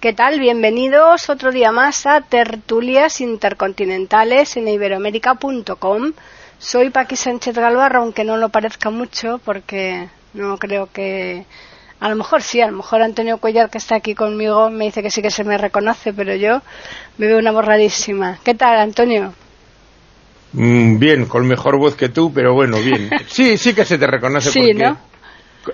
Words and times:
¿Qué 0.00 0.14
tal? 0.14 0.40
Bienvenidos 0.40 1.28
otro 1.28 1.52
día 1.52 1.72
más 1.72 2.06
a 2.06 2.22
Tertulias 2.22 3.20
Intercontinentales 3.20 4.56
en 4.56 4.66
iberoamérica.com. 4.66 6.12
Soy 6.56 6.88
Paqui 6.88 7.16
Sánchez 7.16 7.54
Galvarro, 7.54 8.00
aunque 8.00 8.24
no 8.24 8.38
lo 8.38 8.48
parezca 8.48 8.88
mucho, 8.88 9.42
porque 9.44 10.08
no 10.32 10.56
creo 10.56 10.88
que. 10.90 11.44
A 12.00 12.08
lo 12.08 12.16
mejor 12.16 12.40
sí, 12.40 12.62
a 12.62 12.68
lo 12.68 12.78
mejor 12.78 13.02
Antonio 13.02 13.36
Cuellar, 13.36 13.68
que 13.68 13.76
está 13.76 13.96
aquí 13.96 14.14
conmigo, 14.14 14.70
me 14.70 14.86
dice 14.86 15.02
que 15.02 15.10
sí 15.10 15.20
que 15.20 15.30
se 15.30 15.44
me 15.44 15.58
reconoce, 15.58 16.14
pero 16.14 16.34
yo 16.34 16.62
me 17.18 17.26
veo 17.26 17.38
una 17.38 17.52
borradísima. 17.52 18.38
¿Qué 18.42 18.54
tal, 18.54 18.78
Antonio? 18.78 19.34
Mm, 20.54 20.98
bien, 20.98 21.26
con 21.26 21.46
mejor 21.46 21.76
voz 21.76 21.94
que 21.94 22.08
tú, 22.08 22.32
pero 22.32 22.54
bueno, 22.54 22.78
bien. 22.78 23.10
Sí, 23.28 23.58
sí 23.58 23.74
que 23.74 23.84
se 23.84 23.98
te 23.98 24.06
reconoce 24.06 24.50
Sí, 24.50 24.60
porque 24.60 24.82
¿no? 24.82 25.09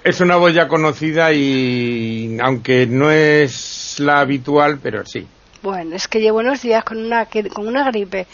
Es 0.05 0.21
una 0.21 0.37
voz 0.37 0.53
ya 0.55 0.69
conocida 0.69 1.33
y 1.33 2.37
aunque 2.43 2.87
no 2.87 3.11
es 3.11 3.97
la 3.99 4.21
habitual, 4.21 4.79
pero 4.83 5.05
sí. 5.07 5.27
Bueno, 5.63 5.97
es 5.97 6.07
que 6.09 6.21
llevo 6.21 6.39
unos 6.39 6.63
días 6.63 6.85
con 6.85 6.99
una, 7.05 7.27
con 7.53 7.67
una 7.67 7.85
gripe 7.91 8.27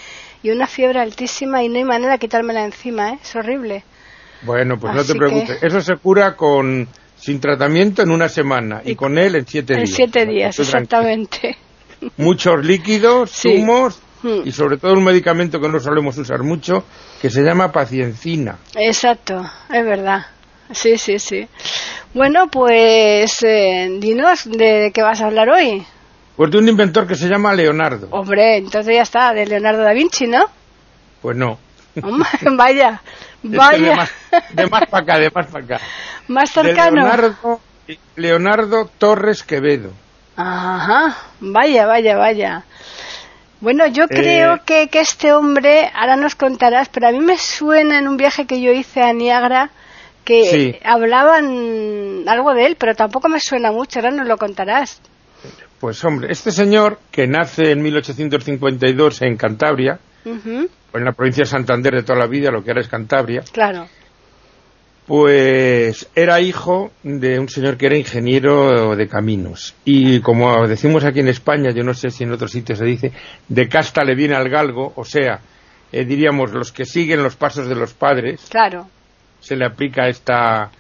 y 0.43 0.51
una 0.51 0.67
fiebre 0.67 1.01
altísima 1.01 1.63
y 1.63 1.69
no 1.69 1.77
hay 1.77 1.85
manera 1.85 2.13
de 2.13 2.19
quitármela 2.19 2.65
encima, 2.65 3.11
¿eh? 3.13 3.19
Es 3.23 3.35
horrible. 3.37 3.85
Bueno, 4.43 4.79
pues 4.79 4.95
no 4.95 5.05
te 5.05 5.15
preocupes. 5.15 5.59
que- 5.61 5.67
Eso 5.67 5.81
se 5.81 5.97
cura 5.97 6.35
con 6.37 6.89
sin 7.17 7.39
tratamiento 7.41 8.03
en 8.03 8.11
una 8.11 8.29
semana 8.29 8.83
y, 8.85 8.93
Y- 8.93 8.97
con 8.97 9.17
él 9.19 9.37
en 9.37 9.47
siete 9.47 9.75
En 9.75 9.85
días. 9.85 9.95
siete 9.97 10.21
O 10.23 10.25
sea, 10.25 10.33
días, 10.33 10.57
tranquilo. 10.57 10.79
exactamente. 10.79 11.57
Muchos 12.17 12.65
líquidos, 12.65 13.31
Sí. 13.31 13.57
zumos 13.59 14.01
Hmm. 14.23 14.43
y 14.45 14.53
sobre 14.53 14.77
todo 14.77 14.93
un 14.95 15.05
medicamento 15.05 15.61
que 15.61 15.69
no 15.69 15.79
solemos 15.81 16.17
usar 16.19 16.43
mucho 16.43 16.85
que 17.21 17.31
se 17.31 17.43
llama 17.43 17.71
paciencina. 17.73 18.59
Exacto, 18.75 19.45
es 19.73 19.85
verdad. 19.85 20.27
Sí, 20.73 20.99
sí, 20.99 21.19
sí. 21.19 21.47
Bueno, 22.15 22.49
pues 22.49 23.43
eh, 23.43 23.89
dinos 23.99 24.45
de 24.45 24.91
qué 24.95 25.03
vas 25.03 25.21
a 25.21 25.27
hablar 25.27 25.49
hoy. 25.51 25.85
Pues 26.37 26.51
de 26.51 26.59
un 26.59 26.69
inventor 26.69 27.07
que 27.07 27.15
se 27.15 27.29
llama 27.29 27.55
Leonardo. 27.55 28.09
Hombre, 28.11 28.57
entonces 28.57 28.95
ya 28.95 29.03
está, 29.03 29.33
de 29.35 29.47
Leonardo 29.47 29.83
da 29.83 29.93
Vinci, 29.93 30.27
¿no? 30.27 30.45
Pues 31.21 31.37
no. 31.37 31.59
Hombre, 32.03 32.29
vaya, 32.57 33.03
vaya, 33.43 33.91
De 33.91 33.97
más, 33.97 34.11
de 34.51 34.67
más 34.67 34.87
para 34.89 35.03
acá, 35.03 35.19
de 35.19 35.31
más 35.31 35.47
para 35.47 35.65
acá. 35.65 35.81
más 36.29 36.55
De 36.55 36.63
cercano. 36.63 36.97
Leonardo, 36.97 37.61
Leonardo 38.17 38.91
Torres 38.99 39.43
Quevedo. 39.43 39.91
Ajá, 40.37 41.17
vaya, 41.41 41.87
vaya, 41.87 42.17
vaya. 42.17 42.65
Bueno, 43.61 43.87
yo 43.87 44.05
Eh, 44.05 44.09
creo 44.09 44.65
que, 44.65 44.89
que 44.89 45.01
este 45.01 45.33
hombre, 45.33 45.91
ahora 45.95 46.17
nos 46.17 46.35
contarás, 46.35 46.89
pero 46.89 47.09
a 47.09 47.13
mí 47.13 47.21
me 47.21 47.37
suena 47.39 47.99
en 47.99 48.09
un 48.09 48.17
viaje 48.17 48.47
que 48.47 48.61
yo 48.61 48.73
hice 48.73 49.03
a 49.03 49.13
Niagara 49.13 49.71
que 50.25 50.45
Sí. 50.45 50.77
hablaban 50.85 52.25
algo 52.29 52.55
de 52.55 52.67
él, 52.67 52.77
pero 52.79 52.95
tampoco 52.95 53.29
me 53.29 53.41
suena 53.41 53.73
mucho, 53.73 53.99
ahora 53.99 54.11
nos 54.11 54.27
lo 54.27 54.37
contarás. 54.37 55.01
Pues 55.81 56.05
hombre, 56.05 56.29
este 56.31 56.53
señor 56.53 57.01
que 57.11 57.27
nace 57.27 57.73
en 57.73 57.83
1852 57.83 59.23
en 59.23 59.37
Cantabria, 59.37 59.99
en 60.25 61.05
la 61.05 61.13
provincia 61.13 61.43
de 61.43 61.51
Santander 61.51 61.95
de 61.95 62.03
toda 62.05 62.19
la 62.21 62.27
vida, 62.29 62.51
lo 62.53 62.63
que 62.63 62.71
ahora 62.71 62.83
es 62.83 62.89
Cantabria, 62.89 63.43
claro. 63.53 63.89
pues 65.07 66.09
era 66.15 66.41
hijo 66.41 66.93
de 67.03 67.39
un 67.41 67.49
señor 67.49 67.77
que 67.77 67.87
era 67.87 67.97
ingeniero 67.97 68.95
de 68.95 69.09
caminos. 69.09 69.75
Y 69.85 70.21
como 70.21 70.67
decimos 70.69 71.05
aquí 71.05 71.21
en 71.21 71.29
España, 71.29 71.71
yo 71.73 71.83
no 71.83 71.93
sé 71.95 72.11
si 72.11 72.23
en 72.25 72.33
otros 72.33 72.53
sitios 72.53 72.79
se 72.79 72.85
dice, 72.85 73.13
de 73.49 73.69
casta 73.69 74.05
le 74.05 74.15
viene 74.15 74.37
al 74.37 74.49
galgo, 74.49 74.93
o 74.95 75.05
sea, 75.05 75.41
eh, 75.91 76.05
diríamos 76.05 76.53
los 76.53 76.71
que 76.71 76.85
siguen 76.85 77.23
los 77.25 77.35
pasos 77.37 77.69
de 77.69 77.75
los 77.75 77.93
padres, 77.95 78.43
Claro. 78.49 78.87
Se 79.43 79.55
le 79.57 79.67
aplica 79.67 80.09
esta 80.09 80.71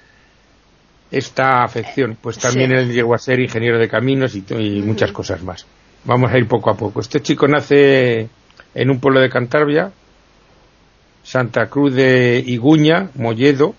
esta 1.10 1.62
afección. 1.62 2.16
Pues 2.18 2.38
también 2.38 2.70
Sí. 2.70 2.76
él 2.76 2.92
llegó 2.92 3.14
a 3.14 3.18
ser 3.18 3.38
ingeniero 3.40 3.78
de 3.78 3.86
caminos 3.88 4.34
y, 4.34 4.42
y 4.48 4.80
muchas 4.80 5.12
cosas 5.12 5.42
más. 5.42 5.66
Vamos 6.04 6.32
a 6.32 6.38
ir 6.38 6.48
poco 6.48 6.70
a 6.70 6.74
poco. 6.76 7.00
Este 7.00 7.20
chico 7.20 7.46
nace 7.46 8.28
en 8.74 8.90
un 8.90 8.98
pueblo 8.98 9.20
de 9.20 9.28
Cantabria, 9.28 9.92
Santa 11.22 11.66
Cruz 11.66 11.92
de 11.94 12.42
Iguña, 12.46 13.10
Molledo, 13.14 13.74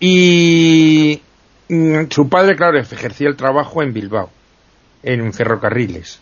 y 0.00 1.20
mm, 1.68 2.04
su 2.10 2.28
padre, 2.28 2.56
claro, 2.56 2.78
ejercía 2.78 3.28
el 3.28 3.36
trabajo 3.36 3.82
en 3.82 3.92
Bilbao, 3.92 4.30
en 5.02 5.32
ferrocarriles. 5.32 6.20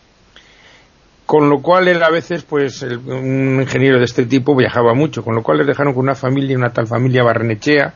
Con 1.33 1.49
lo 1.49 1.63
cual 1.63 1.89
él 1.89 2.03
a 2.03 2.11
veces, 2.11 2.43
pues, 2.43 2.83
el- 2.83 2.99
un 2.99 3.59
ingeniero 3.63 3.97
de 3.99 4.05
este 4.05 4.27
tipo 4.27 4.55
viajaba 4.55 4.93
mucho, 4.93 5.25
con 5.25 5.35
lo 5.35 5.43
cual 5.43 5.57
le 5.57 5.65
dejaron 5.65 5.95
con 5.95 6.03
una 6.03 6.15
familia, 6.15 6.59
una 6.59 6.75
tal 6.75 6.87
familia 6.87 7.23
Barrenechea, 7.25 7.95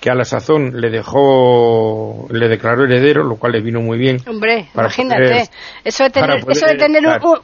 que 0.00 0.10
a 0.10 0.14
la 0.16 0.24
sazón 0.24 0.80
le 0.80 0.90
dejó, 0.90 2.26
le 2.32 2.48
declaró 2.48 2.82
heredero, 2.82 3.22
lo 3.22 3.36
cual 3.36 3.52
le 3.52 3.60
vino 3.60 3.80
muy 3.80 3.96
bien. 3.96 4.16
Hombre, 4.26 4.70
imagínate. 4.74 5.22
poder- 5.22 5.48
eso 5.84 6.02
de 6.02 6.10
tener, 6.10 6.44
eso 6.48 6.66
de 6.66 6.74
tener 6.74 7.02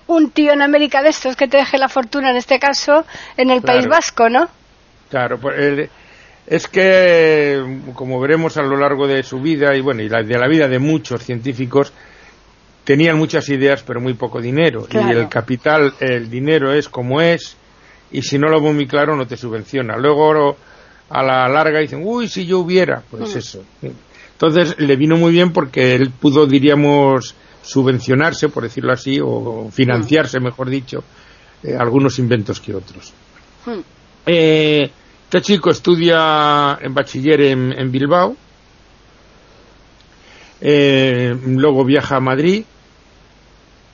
un, 0.09 0.31
tío 0.33 0.53
en 0.53 0.63
América 0.63 1.01
de 1.01 1.11
estos 1.11 1.37
que 1.37 1.47
te 1.47 1.59
deje 1.59 1.79
la 1.79 1.89
fortuna, 1.89 2.31
en 2.31 2.37
este 2.37 2.59
caso, 2.59 3.05
en 3.37 3.51
el 3.51 3.63
País. 3.63 3.87
Vasco, 3.87 4.29
¿no? 4.29 4.49
Claro, 5.11 5.39
pues, 5.39 5.57
él- 5.61 5.91
es 6.49 6.67
que, 6.67 7.63
como 7.95 8.19
veremos 8.19 8.57
a 8.57 8.63
lo 8.63 8.77
largo 8.77 9.07
de 9.07 9.23
su 9.23 9.41
vida 9.41 9.77
y 9.77 9.81
bueno, 9.81 10.03
y 10.03 10.09
la- 10.09 10.25
de 10.25 10.37
la 10.37 10.49
vida 10.49 10.67
de 10.67 10.81
muchos 10.81 11.23
científicos, 11.23 11.93
tenían 12.85 13.17
muchas 13.19 13.49
ideas 13.49 13.83
pero 13.83 14.01
muy 14.01 14.15
poco 14.15 14.41
dinero. 14.41 14.87
Claro. 14.89 15.09
Y 15.09 15.21
el 15.21 15.29
capital, 15.29 15.95
el 16.01 16.29
dinero 16.31 16.73
es 16.73 16.89
como 16.89 17.21
es, 17.21 17.57
y 18.13 18.23
si 18.23 18.39
no 18.39 18.49
lo 18.49 18.61
veo 18.61 18.73
muy 18.73 18.87
claro 18.87 19.17
no 19.17 19.27
te 19.27 19.37
subvenciona. 19.37 19.97
Luego 19.97 20.57
a 21.11 21.23
la 21.23 21.49
larga 21.49 21.81
dicen, 21.81 22.03
uy, 22.05 22.29
si 22.29 22.47
yo 22.47 22.61
hubiera, 22.61 23.03
pues 23.11 23.35
Mm. 23.35 23.39
eso. 23.39 23.65
Entonces 24.33 24.77
le 24.79 24.97
vino 24.97 25.17
muy 25.17 25.33
bien 25.33 25.53
porque 25.53 25.95
él 25.95 26.11
pudo, 26.11 26.47
diríamos, 26.47 27.35
subvencionarse, 27.63 28.49
por 28.49 28.63
decirlo 28.63 28.93
así, 28.93 29.19
o 29.23 29.69
financiarse, 29.71 30.41
mejor 30.41 30.71
dicho, 30.71 31.05
eh, 31.63 31.75
algunos 31.79 32.19
inventos 32.19 32.61
que 32.61 32.75
otros. 32.75 33.13
Hmm. 33.67 33.81
Eh, 34.27 34.91
este 35.25 35.43
chico 35.43 35.71
estudia 35.71 36.79
en 36.81 36.95
bachiller 36.95 37.41
en, 37.43 37.73
en 37.79 37.91
Bilbao, 37.93 38.35
eh, 40.61 41.35
luego 41.47 41.85
viaja 41.85 42.17
a 42.17 42.21
Madrid, 42.21 42.65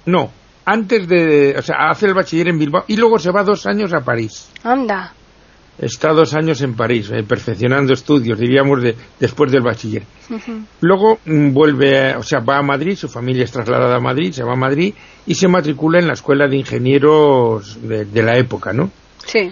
no, 0.07 0.31
antes 0.65 1.09
de, 1.09 1.55
o 1.59 1.63
sea, 1.63 1.91
hace 1.91 2.07
el 2.07 2.15
bachiller 2.15 2.49
en 2.49 2.59
Bilbao 2.59 2.85
y 2.89 2.97
luego 2.97 3.19
se 3.19 3.31
va 3.31 3.43
dos 3.43 3.67
años 3.67 3.93
a 3.93 4.01
París. 4.01 4.51
Anda. 4.65 5.13
Está 5.79 6.13
dos 6.13 6.33
años 6.35 6.63
en 6.63 6.75
París, 6.75 7.11
eh, 7.13 7.23
perfeccionando 7.23 7.93
estudios, 7.93 8.39
diríamos, 8.39 8.83
de, 8.83 8.97
después 9.21 9.53
del 9.53 9.63
bachiller. 9.63 10.05
Luego 10.81 11.19
mm, 11.27 11.53
vuelve, 11.53 12.17
o 12.17 12.23
sea, 12.23 12.41
va 12.41 12.59
a 12.59 12.63
Madrid, 12.63 12.97
su 12.97 13.09
familia 13.09 13.45
es 13.45 13.53
trasladada 13.53 13.97
a 13.97 14.01
Madrid, 14.01 14.33
se 14.33 14.43
va 14.43 14.55
a 14.55 14.57
Madrid 14.57 14.95
y 15.27 15.35
se 15.35 15.49
matricula 15.49 15.99
en 15.99 16.07
la 16.07 16.15
escuela 16.15 16.49
de 16.49 16.57
ingenieros 16.57 17.79
de, 17.87 18.07
de 18.07 18.23
la 18.23 18.39
época, 18.39 18.73
¿no? 18.73 18.91
Sí. 19.27 19.51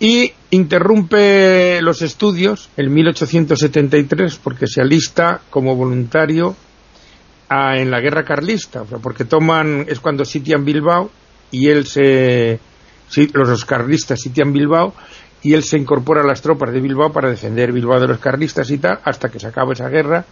y 0.00 0.32
interrumpe 0.50 1.80
los 1.82 2.02
estudios 2.02 2.68
en 2.76 2.92
1873 2.92 4.36
porque 4.42 4.66
se 4.66 4.80
alista 4.80 5.40
como 5.50 5.74
voluntario 5.76 6.54
a- 7.48 7.78
en 7.78 7.90
la 7.90 8.00
guerra 8.00 8.24
carlista, 8.24 8.84
porque 8.84 9.24
toman, 9.24 9.86
es 9.88 10.00
cuando 10.00 10.24
sitian 10.24 10.64
Bilbao 10.64 11.10
y 11.50 11.68
él 11.68 11.86
se, 11.86 12.58
los 13.32 13.64
carlistas 13.64 14.20
sitian 14.20 14.52
Bilbao 14.52 14.94
y 15.42 15.54
él 15.54 15.62
se 15.62 15.78
incorpora 15.78 16.22
a 16.22 16.26
las 16.26 16.42
tropas 16.42 16.72
de 16.72 16.80
Bilbao 16.80 17.12
para 17.12 17.28
defender 17.30 17.72
Bilbao 17.72 18.00
de 18.00 18.08
los 18.08 18.18
carlistas 18.18 18.70
y 18.70 18.78
tal, 18.78 18.98
hasta 19.04 19.28
que 19.28 19.38
se 19.38 19.46
acaba 19.46 19.72
esa 19.74 19.88
guerra. 19.88 20.24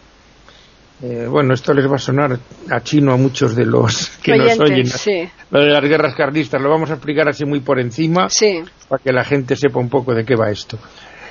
Eh, 1.02 1.26
bueno, 1.28 1.54
esto 1.54 1.74
les 1.74 1.90
va 1.90 1.96
a 1.96 1.98
sonar 1.98 2.38
a 2.70 2.80
chino 2.82 3.12
a 3.12 3.16
muchos 3.16 3.54
de 3.56 3.66
los 3.66 4.10
que 4.22 4.36
nos 4.36 4.58
oyen. 4.60 4.86
sí. 4.86 5.28
Lo 5.50 5.60
de 5.60 5.70
las 5.70 5.82
guerras 5.84 6.14
carlistas 6.14 6.60
lo 6.62 6.70
vamos 6.70 6.90
a 6.90 6.94
explicar 6.94 7.28
así 7.28 7.44
muy 7.44 7.60
por 7.60 7.78
encima 7.80 8.28
Sí. 8.30 8.62
para 8.88 9.02
que 9.02 9.12
la 9.12 9.24
gente 9.24 9.56
sepa 9.56 9.80
un 9.80 9.88
poco 9.90 10.14
de 10.14 10.24
qué 10.24 10.34
va 10.36 10.50
esto. 10.50 10.78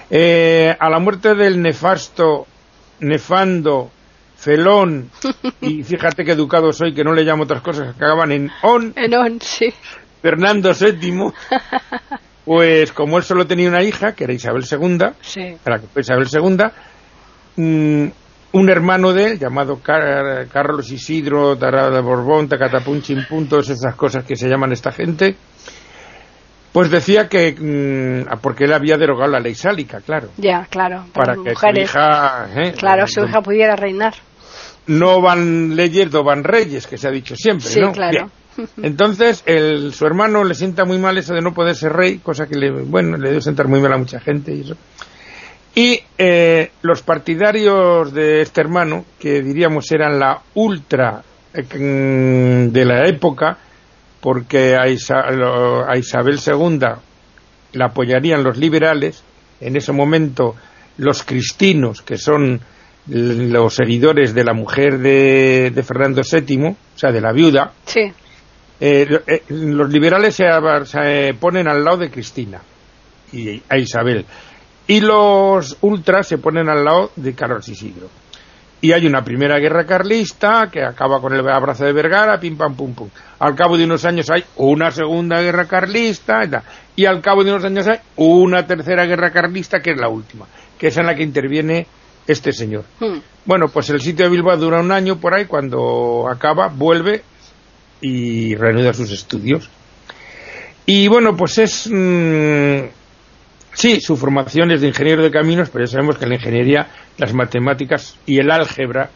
Eh, 0.10 0.76
a 0.78 0.90
la 0.90 1.00
muerte 1.00 1.34
del 1.34 1.62
nefasto, 1.62 2.46
nefando, 3.00 3.90
felón, 4.36 5.10
y 5.62 5.82
fíjate 5.84 6.24
que 6.26 6.34
educado 6.34 6.72
soy, 6.74 6.94
que 6.94 7.04
no 7.04 7.14
le 7.14 7.24
llamo 7.24 7.44
otras 7.44 7.62
cosas 7.62 7.96
que 7.96 8.04
acaban 8.04 8.32
en 8.32 8.52
on, 8.64 8.94
Enón, 8.96 9.40
sí. 9.42 9.74
Fernando 10.22 10.72
VII, 10.74 11.32
pues 12.46 12.92
como 12.92 13.18
él 13.18 13.24
solo 13.24 13.48
tenía 13.48 13.70
una 13.70 13.82
hija, 13.82 14.14
que 14.14 14.26
era 14.26 14.34
Isabel 14.34 14.66
II, 14.70 14.98
Sí. 15.22 15.56
para 15.64 15.80
que 15.80 15.88
fue 15.88 16.02
Isabel 16.02 16.28
II, 16.32 16.66
un 18.54 18.70
hermano 18.70 19.14
de 19.14 19.32
él, 19.32 19.40
llamado 19.40 19.80
Carlos 19.82 20.92
Isidro 20.92 21.58
Tarada 21.58 22.02
Borbón, 22.02 22.48
Tacatapun 22.48 23.02
Puntos, 23.28 23.70
esas 23.70 23.96
cosas 23.96 24.24
que 24.26 24.36
se 24.36 24.48
llaman 24.48 24.72
esta 24.72 24.92
gente, 24.92 25.36
pues 26.72 26.90
decía 26.90 27.28
que, 27.28 27.56
mm, 27.60 28.40
porque 28.42 28.66
él 28.66 28.74
había 28.74 28.98
derogado 28.98 29.32
la 29.32 29.40
ley 29.40 29.56
sálica, 29.56 30.02
claro. 30.02 30.30
Ya, 30.38 30.68
claro. 30.70 31.06
Para 31.14 31.36
que 31.36 31.56
su 31.56 31.82
hija... 31.82 32.48
¿eh? 32.56 32.74
claro, 32.78 33.08
su 33.08 33.24
hija 33.24 33.42
pudiera 33.42 33.76
reinar. 33.76 34.14
No 34.86 35.22
van 35.22 35.76
leyes, 35.76 36.12
no 36.12 36.24
van 36.24 36.44
reyes, 36.44 36.86
que 36.86 36.98
se 36.98 37.08
ha 37.08 37.12
dicho 37.12 37.36
siempre, 37.36 37.68
sí, 37.68 37.80
¿no? 37.80 37.92
claro. 37.92 38.30
Entonces, 38.82 39.44
el, 39.48 39.94
su 39.94 40.06
hermano 40.06 40.44
le 40.44 40.54
sienta 40.54 40.86
muy 40.86 41.00
mal 41.00 41.18
eso 41.18 41.34
de 41.34 41.42
no 41.42 41.54
poder 41.54 41.76
ser 41.76 41.94
rey, 41.94 42.20
cosa 42.20 42.46
que 42.46 42.56
le, 42.56 42.72
bueno, 42.84 43.18
le 43.18 43.30
debe 43.30 43.42
sentar 43.42 43.68
muy 43.68 43.82
mal 43.82 43.94
a 43.94 43.98
mucha 43.98 44.20
gente 44.20 44.54
y 44.54 44.62
eso. 44.62 44.76
Y 45.76 46.00
eh, 46.18 46.72
los 46.84 47.02
partidarios 47.02 48.14
de 48.14 48.42
este 48.42 48.62
hermano, 48.62 49.06
que 49.20 49.42
diríamos 49.42 49.92
eran 49.92 50.20
la 50.20 50.40
ultra 50.54 51.24
eh, 51.54 52.70
de 52.72 52.86
la 52.86 53.08
época, 53.08 53.58
porque 54.22 54.76
a, 54.76 54.88
Isabel 54.88 56.40
II 56.46 56.80
la 57.74 57.86
apoyarían 57.86 58.44
los 58.44 58.58
liberales, 58.58 59.24
en 59.60 59.76
ese 59.76 59.92
momento 59.92 60.56
los 60.98 61.24
cristinos, 61.24 62.04
que 62.04 62.18
son 62.18 62.62
los 63.08 63.74
seguidores 63.74 64.34
de 64.34 64.44
la 64.44 64.54
mujer 64.54 65.00
de, 65.00 65.84
Fernando 65.86 66.22
VII, 66.22 66.68
o 66.68 66.76
sea, 66.96 67.12
de 67.12 67.20
la 67.20 67.34
viuda, 67.34 67.74
sí. 67.86 68.14
Eh, 68.80 69.08
los 69.50 69.90
liberales 69.90 70.36
se, 70.36 70.46
se, 70.86 71.34
ponen 71.40 71.68
al 71.68 71.84
lado 71.84 71.98
de 71.98 72.12
Cristina 72.12 72.60
y 73.32 73.62
a 73.70 73.78
Isabel 73.78 74.26
y 74.88 75.00
los 75.00 75.78
ultras 75.82 76.28
se 76.28 76.38
ponen 76.38 76.70
al 76.70 76.84
lado 76.84 77.12
de 77.16 77.34
Carlos 77.34 77.68
Isidro. 77.68 78.10
Y 78.82 78.92
hay 78.92 79.06
una 79.06 79.24
primera 79.24 79.60
guerra 79.60 79.86
carlista 79.86 80.70
que 80.70 80.84
acaba 80.84 81.22
con 81.22 81.34
el 81.34 81.48
abrazo 81.48 81.86
de 81.86 81.94
Vergara, 81.94 82.38
pim 82.38 82.58
pam 82.58 82.76
pum 82.76 82.94
pum. 82.94 83.10
Al 83.40 83.56
cabo 83.56 83.78
de 83.78 83.86
unos 83.86 84.04
años 84.04 84.30
hay 84.30 84.44
una 84.58 84.92
segunda 84.92 85.42
guerra 85.42 85.66
carlista 85.66 86.42
y, 86.96 87.06
al 87.06 87.22
cabo 87.22 87.46
de 87.46 87.52
unos 87.52 87.64
años 87.64 87.88
hay 87.88 88.00
una 88.18 88.68
tercera 88.68 89.06
guerra 89.06 89.32
carlista 89.32 89.80
que 89.80 89.92
es 89.92 89.98
la 89.98 90.10
última, 90.10 90.48
que 90.78 90.88
es 90.88 90.98
en 90.98 91.06
la 91.06 91.16
que 91.16 91.24
interviene 91.24 91.88
este 92.28 92.52
señor. 92.52 92.84
Hmm. 93.00 93.20
Bueno, 93.46 93.70
pues 93.70 93.90
el 93.90 94.02
sitio 94.02 94.26
de 94.26 94.32
Bilbao 94.32 94.58
dura 94.58 94.82
un 94.82 94.92
año 94.92 95.18
por 95.18 95.34
ahí, 95.34 95.46
cuando 95.46 96.28
acaba 96.30 96.68
vuelve 96.68 97.24
y 98.02 98.54
reanuda 98.56 98.94
sus 98.94 99.12
estudios. 99.12 99.70
Y 100.86 101.08
bueno, 101.08 101.38
pues 101.38 101.58
es 101.58 101.90
mm, 101.90 103.03
Sí, 103.74 104.00
su 104.02 104.16
formación 104.16 104.72
es 104.72 104.82
de 104.82 104.88
ingeniero 104.88 105.24
de 105.24 105.32
caminos, 105.32 105.70
pero 105.70 105.86
ya 105.86 105.92
sabemos 105.92 106.18
que 106.18 106.26
en 106.26 106.30
la 106.30 106.36
ingeniería 106.36 106.88
las 107.18 107.34
matemáticas 107.34 108.18
y 108.26 108.40
el 108.40 108.52
álgebra 108.52 109.10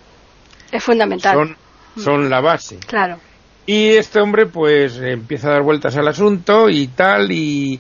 es 0.71 0.83
fundamental. 0.83 1.55
Son, 1.95 2.29
la 2.29 2.41
base. 2.41 2.77
Claro. 2.85 3.17
Y 3.65 3.89
este 3.89 4.19
hombre 4.19 4.45
pues 4.45 4.97
empieza 4.97 5.49
a 5.49 5.53
dar 5.53 5.63
vueltas 5.63 5.95
al 5.97 6.07
asunto 6.07 6.69
y 6.69 6.87
tal 6.87 7.31
y 7.31 7.79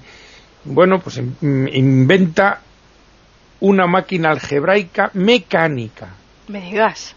bueno, 0.63 0.99
pues 0.99 1.21
inventa 1.41 2.61
una 3.59 3.85
máquina 3.85 4.29
algebraica 4.31 5.11
mecánica. 5.13 6.09
Me 6.47 6.61
digas. 6.61 7.15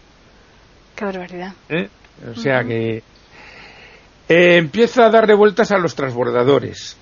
Qué 0.95 1.05
barbaridad. 1.05 1.53
¿Eh? 1.69 1.89
O 2.29 2.35
sea 2.35 2.63
que 2.63 2.97
eh, 4.29 4.57
empieza 4.57 5.05
a 5.05 5.09
darle 5.09 5.33
vueltas 5.33 5.71
a 5.71 5.77
los 5.77 5.95
transbordadores 5.95 6.97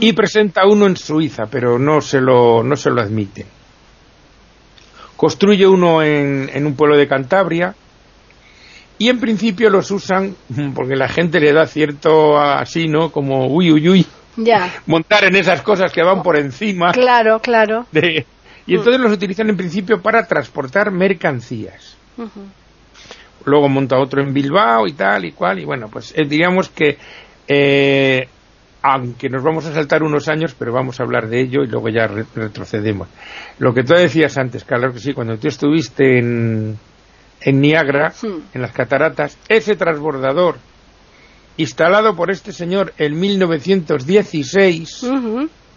y 0.00 0.12
presenta 0.12 0.66
uno 0.66 0.86
en 0.86 0.96
Suiza, 0.96 1.46
pero 1.46 1.78
no 1.78 2.00
se 2.00 2.20
lo, 2.20 2.62
no 2.62 2.76
se 2.76 2.90
lo 2.90 3.00
admite. 3.00 3.46
Construye 5.16 5.66
uno 5.66 6.02
en, 6.02 6.50
en 6.52 6.66
un 6.66 6.74
pueblo 6.74 6.96
de 6.96 7.06
Cantabria 7.06 7.74
y 8.98 9.08
en 9.08 9.18
principio 9.18 9.70
los 9.70 9.90
usan 9.90 10.36
porque 10.74 10.94
la 10.94 11.08
gente 11.08 11.40
le 11.40 11.52
da 11.52 11.66
cierto 11.66 12.38
así, 12.38 12.86
¿no? 12.86 13.10
Como 13.10 13.46
uy, 13.46 13.72
uy, 13.72 13.88
uy. 13.88 14.06
Ya. 14.36 14.72
Montar 14.86 15.24
en 15.24 15.36
esas 15.36 15.62
cosas 15.62 15.92
que 15.92 16.02
van 16.02 16.22
por 16.22 16.38
encima. 16.38 16.92
Claro, 16.92 17.40
claro. 17.40 17.86
y 17.92 18.74
entonces 18.74 19.00
los 19.00 19.12
utilizan 19.12 19.50
en 19.50 19.56
principio 19.56 20.00
para 20.00 20.26
transportar 20.26 20.90
mercancías. 20.90 21.96
Luego 23.44 23.68
monta 23.68 23.98
otro 23.98 24.22
en 24.22 24.32
Bilbao 24.32 24.86
y 24.86 24.92
tal 24.92 25.24
y 25.24 25.32
cual. 25.32 25.58
Y 25.58 25.64
bueno, 25.64 25.88
pues 25.88 26.12
eh, 26.16 26.24
diríamos 26.26 26.68
que 26.68 26.98
eh, 27.48 28.28
aunque 28.82 29.28
nos 29.28 29.42
vamos 29.42 29.66
a 29.66 29.74
saltar 29.74 30.02
unos 30.02 30.28
años, 30.28 30.54
pero 30.58 30.72
vamos 30.72 31.00
a 31.00 31.02
hablar 31.02 31.28
de 31.28 31.40
ello 31.40 31.62
y 31.62 31.66
luego 31.66 31.88
ya 31.88 32.06
retrocedemos. 32.06 33.08
Lo 33.58 33.74
que 33.74 33.82
tú 33.82 33.94
decías 33.94 34.38
antes, 34.38 34.64
Carlos, 34.64 34.94
que 34.94 35.00
sí, 35.00 35.12
cuando 35.12 35.36
tú 35.36 35.48
estuviste 35.48 36.18
en, 36.18 36.78
en 37.40 37.60
Niagara, 37.60 38.12
en 38.54 38.62
las 38.62 38.72
cataratas, 38.72 39.38
ese 39.48 39.76
transbordador 39.76 40.56
instalado 41.56 42.16
por 42.16 42.30
este 42.30 42.52
señor 42.52 42.94
en 42.96 43.18
1916, 43.20 45.06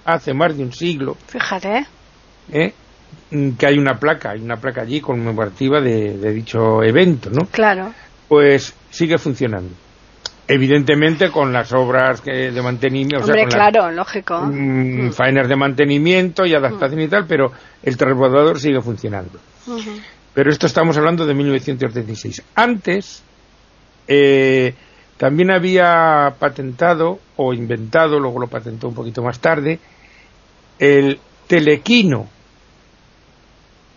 hace 0.05 0.33
más 0.33 0.57
de 0.57 0.63
un 0.63 0.71
siglo. 0.71 1.17
Fíjate. 1.27 1.85
¿eh? 2.51 2.73
que 3.57 3.65
hay 3.65 3.77
una 3.77 3.95
placa, 3.99 4.31
hay 4.31 4.41
una 4.41 4.57
placa 4.57 4.81
allí 4.81 5.01
conmemorativa 5.01 5.81
de, 5.81 6.17
de 6.17 6.33
dicho 6.33 6.83
evento, 6.83 7.29
¿no? 7.31 7.45
Claro. 7.47 7.93
Pues 8.27 8.73
sigue 8.89 9.17
funcionando 9.17 9.73
evidentemente 10.47 11.31
con 11.31 11.53
las 11.53 11.71
obras 11.73 12.21
que 12.21 12.51
de 12.51 12.61
mantenimiento 12.61 13.25
Hombre, 13.25 13.45
claro, 13.45 13.91
lógico. 13.91 14.41
mm, 14.41 15.07
mm. 15.07 15.11
faenas 15.13 15.47
de 15.47 15.55
mantenimiento 15.55 16.45
y 16.45 16.53
adaptación 16.53 17.01
y 17.01 17.07
tal 17.07 17.25
pero 17.27 17.51
el 17.81 17.97
transbordador 17.97 18.59
sigue 18.59 18.81
funcionando. 18.81 19.39
Pero 20.33 20.49
esto 20.49 20.65
estamos 20.65 20.97
hablando 20.97 21.25
de 21.25 21.33
1936 21.33 22.43
antes 22.55 23.23
eh, 24.07 24.73
también 25.17 25.51
había 25.51 26.35
patentado 26.37 27.19
o 27.37 27.53
inventado 27.53 28.19
luego 28.19 28.39
lo 28.39 28.47
patentó 28.47 28.89
un 28.89 28.95
poquito 28.95 29.21
más 29.23 29.39
tarde 29.39 29.79
el 30.79 31.19
telequino 31.47 32.27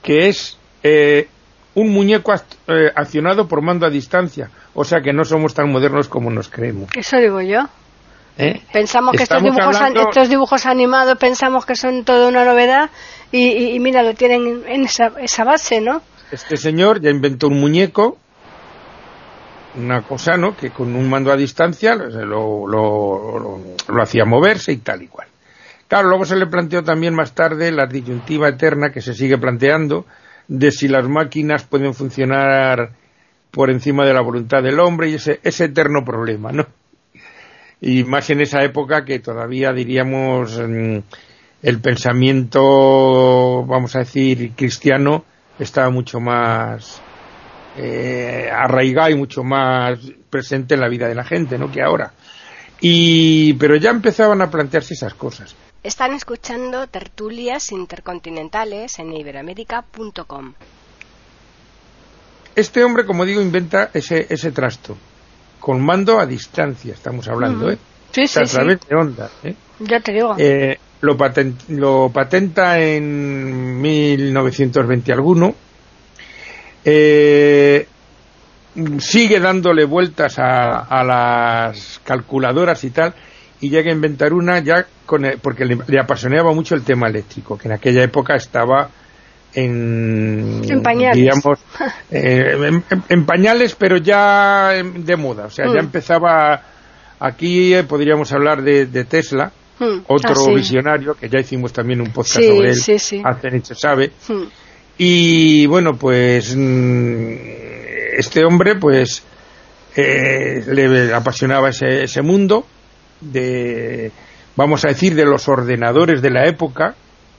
que 0.03 0.29
es 0.29 0.57
eh, 0.85 1.29
un 1.75 1.91
muñeco 1.91 2.33
eh, 2.33 2.93
accionado 2.95 3.49
por 3.49 3.61
mando 3.61 3.87
a 3.87 3.91
distancia 3.91 4.51
o 4.77 4.85
sea 4.85 5.01
que 5.01 5.13
no 5.13 5.25
somos 5.25 5.55
tan 5.55 5.73
modernos 5.73 6.09
como 6.09 6.31
nos 6.31 6.49
creemos. 6.49 6.91
Eso 6.95 7.17
digo 7.17 7.41
yo. 7.41 7.61
¿Eh? 8.39 8.61
Pensamos 8.71 9.17
que 9.17 9.23
estos 9.23 9.43
dibujos, 9.43 9.81
estos 9.95 10.29
dibujos 10.29 10.67
animados 10.67 11.17
pensamos 11.17 11.65
que 11.65 11.75
son 11.75 12.05
toda 12.05 12.29
una 12.29 12.45
novedad 12.45 12.91
y, 13.33 13.81
mira, 13.81 14.03
lo 14.03 14.13
tienen 14.13 14.63
en 14.69 14.85
esa, 14.85 15.13
esa 15.19 15.45
base, 15.45 15.81
¿no? 15.81 16.03
Este 16.31 16.59
señor 16.59 17.01
ya 17.01 17.09
inventó 17.09 17.49
un 17.49 17.59
muñeco, 17.59 18.19
una 19.77 20.03
cosa, 20.03 20.37
¿no? 20.37 20.55
Que 20.55 20.71
con 20.71 20.95
un 20.95 21.09
mando 21.09 21.33
a 21.33 21.37
distancia 21.37 21.95
lo, 21.95 22.67
lo, 22.67 23.59
lo, 23.89 24.03
hacía 24.03 24.27
moverse 24.27 24.73
y 24.73 24.79
tal 24.79 25.03
y 25.03 25.09
cual. 25.09 25.29
Claro, 25.89 26.09
luego 26.09 26.27
se 26.27 26.37
le 26.37 26.47
planteó 26.47 26.83
también 26.83 27.15
más 27.15 27.33
tarde 27.33 27.73
la 27.73 27.87
disyuntiva 27.87 28.51
eterna 28.51 28.91
que 28.91 29.01
se 29.01 29.15
sigue 29.15 29.39
planteando 29.39 30.05
de 30.49 30.71
si 30.71 30.89
las 30.89 31.09
máquinas 31.09 31.65
pueden 31.65 31.95
funcionar 31.95 32.91
por 33.57 33.71
encima 33.71 34.05
de 34.05 34.13
la 34.13 34.21
voluntad 34.21 34.63
del 34.63 34.79
hombre 34.81 35.09
y 35.09 35.15
ese, 35.15 35.41
ese 35.43 35.65
eterno 35.65 36.05
problema, 36.05 36.53
¿no? 36.53 36.67
Y 37.81 38.05
más 38.05 38.29
en 38.29 38.43
esa 38.43 38.63
época 38.63 39.03
que 39.07 39.19
todavía 39.21 39.73
diríamos 39.73 40.61
mm, 40.61 40.99
el 41.63 41.81
pensamiento, 41.81 43.65
vamos 43.65 43.97
a 43.97 44.01
decir, 44.01 44.53
cristiano 44.55 45.25
estaba 45.59 45.89
mucho 45.89 46.21
más 46.21 47.01
eh, 47.79 48.51
arraigado 48.53 49.09
y 49.09 49.15
mucho 49.15 49.43
más 49.43 50.01
presente 50.29 50.75
en 50.75 50.83
la 50.83 50.91
vida 50.91 51.09
de 51.09 51.15
la 51.15 51.25
gente, 51.25 51.57
¿no? 51.57 51.73
Que 51.73 51.81
ahora. 51.81 52.13
Y, 52.83 53.55
pero 53.55 53.77
ya 53.77 53.89
empezaban 53.89 54.43
a 54.43 54.51
plantearse 54.51 54.93
esas 54.93 55.15
cosas. 55.15 55.57
Están 55.83 56.13
escuchando 56.13 56.89
tertulias 56.89 57.73
intercontinentales 57.73 58.99
en 58.99 59.15
iberoamérica.com. 59.15 60.53
Este 62.57 62.83
hombre, 62.83 63.05
como 63.05 63.27
digo, 63.27 63.43
inventa 63.43 63.91
ese, 63.93 64.27
ese 64.31 64.51
trasto, 64.51 64.97
con 65.61 65.85
mando 65.85 66.19
a 66.19 66.25
distancia, 66.25 66.95
estamos 66.95 67.29
hablando, 67.29 67.71
¿eh? 67.71 67.77
Sí, 68.11 68.27
sí, 68.27 68.41
a 68.41 68.45
través 68.45 68.81
de 68.81 68.97
ondas, 68.97 69.31
¿eh? 69.45 69.55
Ya 69.81 70.01
te 70.01 70.13
digo. 70.13 70.35
Eh, 70.39 70.79
lo, 71.03 71.19
lo, 71.69 72.09
patenta 72.09 72.81
en 72.81 73.79
1920 73.79 75.13
alguno. 75.13 75.55
Eh, 76.83 77.87
sigue 79.01 79.39
dándole 79.39 79.85
vueltas 79.85 80.39
a, 80.39 80.79
a, 80.81 81.05
las 81.05 82.01
calculadoras 82.05 82.83
y 82.85 82.91
tal, 82.91 83.15
y 83.61 83.69
llega 83.69 83.91
a 83.91 83.95
inventar 83.95 84.33
una 84.33 84.61
ya 84.61 84.87
con 85.05 85.27
porque 85.43 85.67
le, 85.67 85.77
le, 85.87 86.01
apasionaba 86.01 86.55
mucho 86.55 86.75
el 86.75 86.85
tema 86.85 87.09
eléctrico, 87.09 87.59
que 87.59 87.69
en 87.69 87.75
aquella 87.75 88.03
época 88.03 88.35
estaba 88.35 88.89
en, 89.57 90.83
pañales. 90.83 91.17
digamos, 91.17 91.59
eh, 92.11 92.81
en, 93.09 93.27
pañales, 93.27 93.75
pero 93.75 93.97
ya 93.97 94.73
de 94.73 95.17
moda. 95.17 95.47
O 95.47 95.51
sea, 95.51 95.67
ya 95.67 95.81
mm. 95.81 95.85
empezaba. 95.85 96.63
Aquí 97.19 97.73
eh, 97.73 97.85
podríamos 97.85 98.31
hablar 98.33 98.63
de, 98.63 99.05
Tesla, 99.05 99.51
mm. 99.79 100.01
otro 100.09 100.35
ah, 100.49 100.55
visionario, 100.55 101.15
que 101.15 101.31
ya 101.31 101.41
hicimos 101.41 101.73
también 101.73 102.03
un 102.03 102.13
podcast 102.13 102.45
sobre 102.45 102.69
él, 102.69 102.77
sí, 102.77 102.99
sí. 102.99 103.23
hace 103.25 103.75
sabe. 103.75 104.13
Mm. 104.29 104.43
Y 104.99 105.67
bueno, 105.67 105.95
pues 105.97 106.55
este 106.55 108.45
hombre 108.45 108.77
pues 108.77 109.23
eh, 109.95 110.63
le 110.67 111.15
apasionaba 111.15 111.71
ese, 111.71 112.05
ese 112.05 112.21
mundo 112.21 112.67
de, 113.21 114.11
vamos 114.55 114.85
a 114.85 114.89
decir, 114.89 115.15
de 115.15 115.25
los 115.25 115.49
ordenadores 115.49 116.21
de 116.21 116.31
la 116.31 116.47
época, 116.47 116.95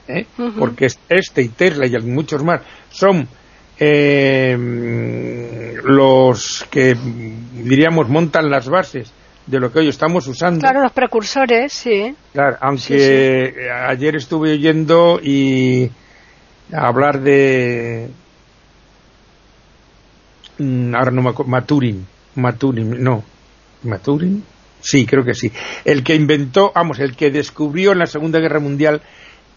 ¿eh? 0.08 0.26
porque 0.58 0.88
este 1.08 1.42
y 1.42 1.48
Tesla 1.48 1.86
y 1.86 1.96
muchos 2.00 2.42
más 2.42 2.62
son 2.90 3.28
eh, 3.78 4.56
los 5.84 6.66
que, 6.70 6.96
diríamos, 7.54 8.08
montan 8.08 8.50
las 8.50 8.68
bases 8.68 9.12
de 9.46 9.60
lo 9.60 9.72
que 9.72 9.78
hoy 9.78 9.88
estamos 9.88 10.26
usando. 10.26 10.60
Claro, 10.60 10.82
los 10.82 10.92
precursores, 10.92 11.72
sí. 11.72 12.14
Claro, 12.32 12.56
aunque 12.60 13.70
ayer 13.88 14.16
estuve 14.16 14.52
oyendo 14.52 15.20
y 15.22 15.90
hablar 16.72 17.20
de 17.20 18.10
mm, 20.58 20.94
ahora 20.94 21.10
no 21.10 21.22
me 21.22 21.30
acuerdo, 21.30 21.50
Maturin, 21.50 22.06
Maturin, 22.34 23.02
no, 23.02 23.24
Maturin, 23.84 24.44
sí, 24.80 25.06
creo 25.06 25.24
que 25.24 25.34
sí, 25.34 25.50
el 25.84 26.02
que 26.02 26.14
inventó, 26.14 26.72
vamos, 26.74 26.98
el 26.98 27.16
que 27.16 27.30
descubrió 27.30 27.92
en 27.92 28.00
la 28.00 28.06
Segunda 28.06 28.38
Guerra 28.40 28.60
Mundial 28.60 29.00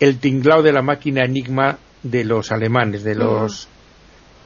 el 0.01 0.17
tinglado 0.17 0.63
de 0.63 0.73
la 0.73 0.81
máquina 0.81 1.23
Enigma 1.23 1.77
de 2.03 2.25
los 2.25 2.51
alemanes, 2.51 3.03
de 3.03 3.15
los 3.15 3.69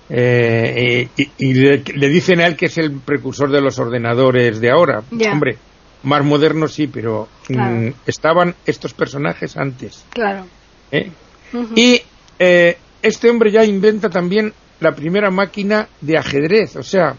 eh, 0.10 1.08
y, 1.38 1.54
le, 1.54 2.10
dicen 2.10 2.42
a 2.42 2.46
él 2.46 2.56
que 2.56 2.68
es 2.68 2.78
el 2.78 2.92
precursor 3.00 3.50
de 3.50 3.62
los 3.62 3.80
ordenadores 3.80 4.60
de 4.60 4.70
ahora. 4.70 5.02
Hombre, 5.32 5.58
más 6.04 6.24
moderno 6.24 6.68
sí, 6.68 6.88
pero 6.88 7.30
mm, 7.50 7.88
estaban 8.06 8.54
estos 8.66 8.94
personajes 8.94 9.56
antes. 9.56 10.06
Claro. 10.10 10.46
¿Eh? 10.92 11.10
Y 11.76 12.02
eh, 12.38 12.78
este 13.02 13.30
hombre 13.30 13.50
ya 13.50 13.64
inventa 13.64 14.10
también 14.10 14.54
la 14.82 14.92
primera 14.92 15.32
máquina 15.32 15.88
de 16.02 16.18
ajedrez, 16.18 16.76
o 16.76 16.84
sea, 16.84 17.16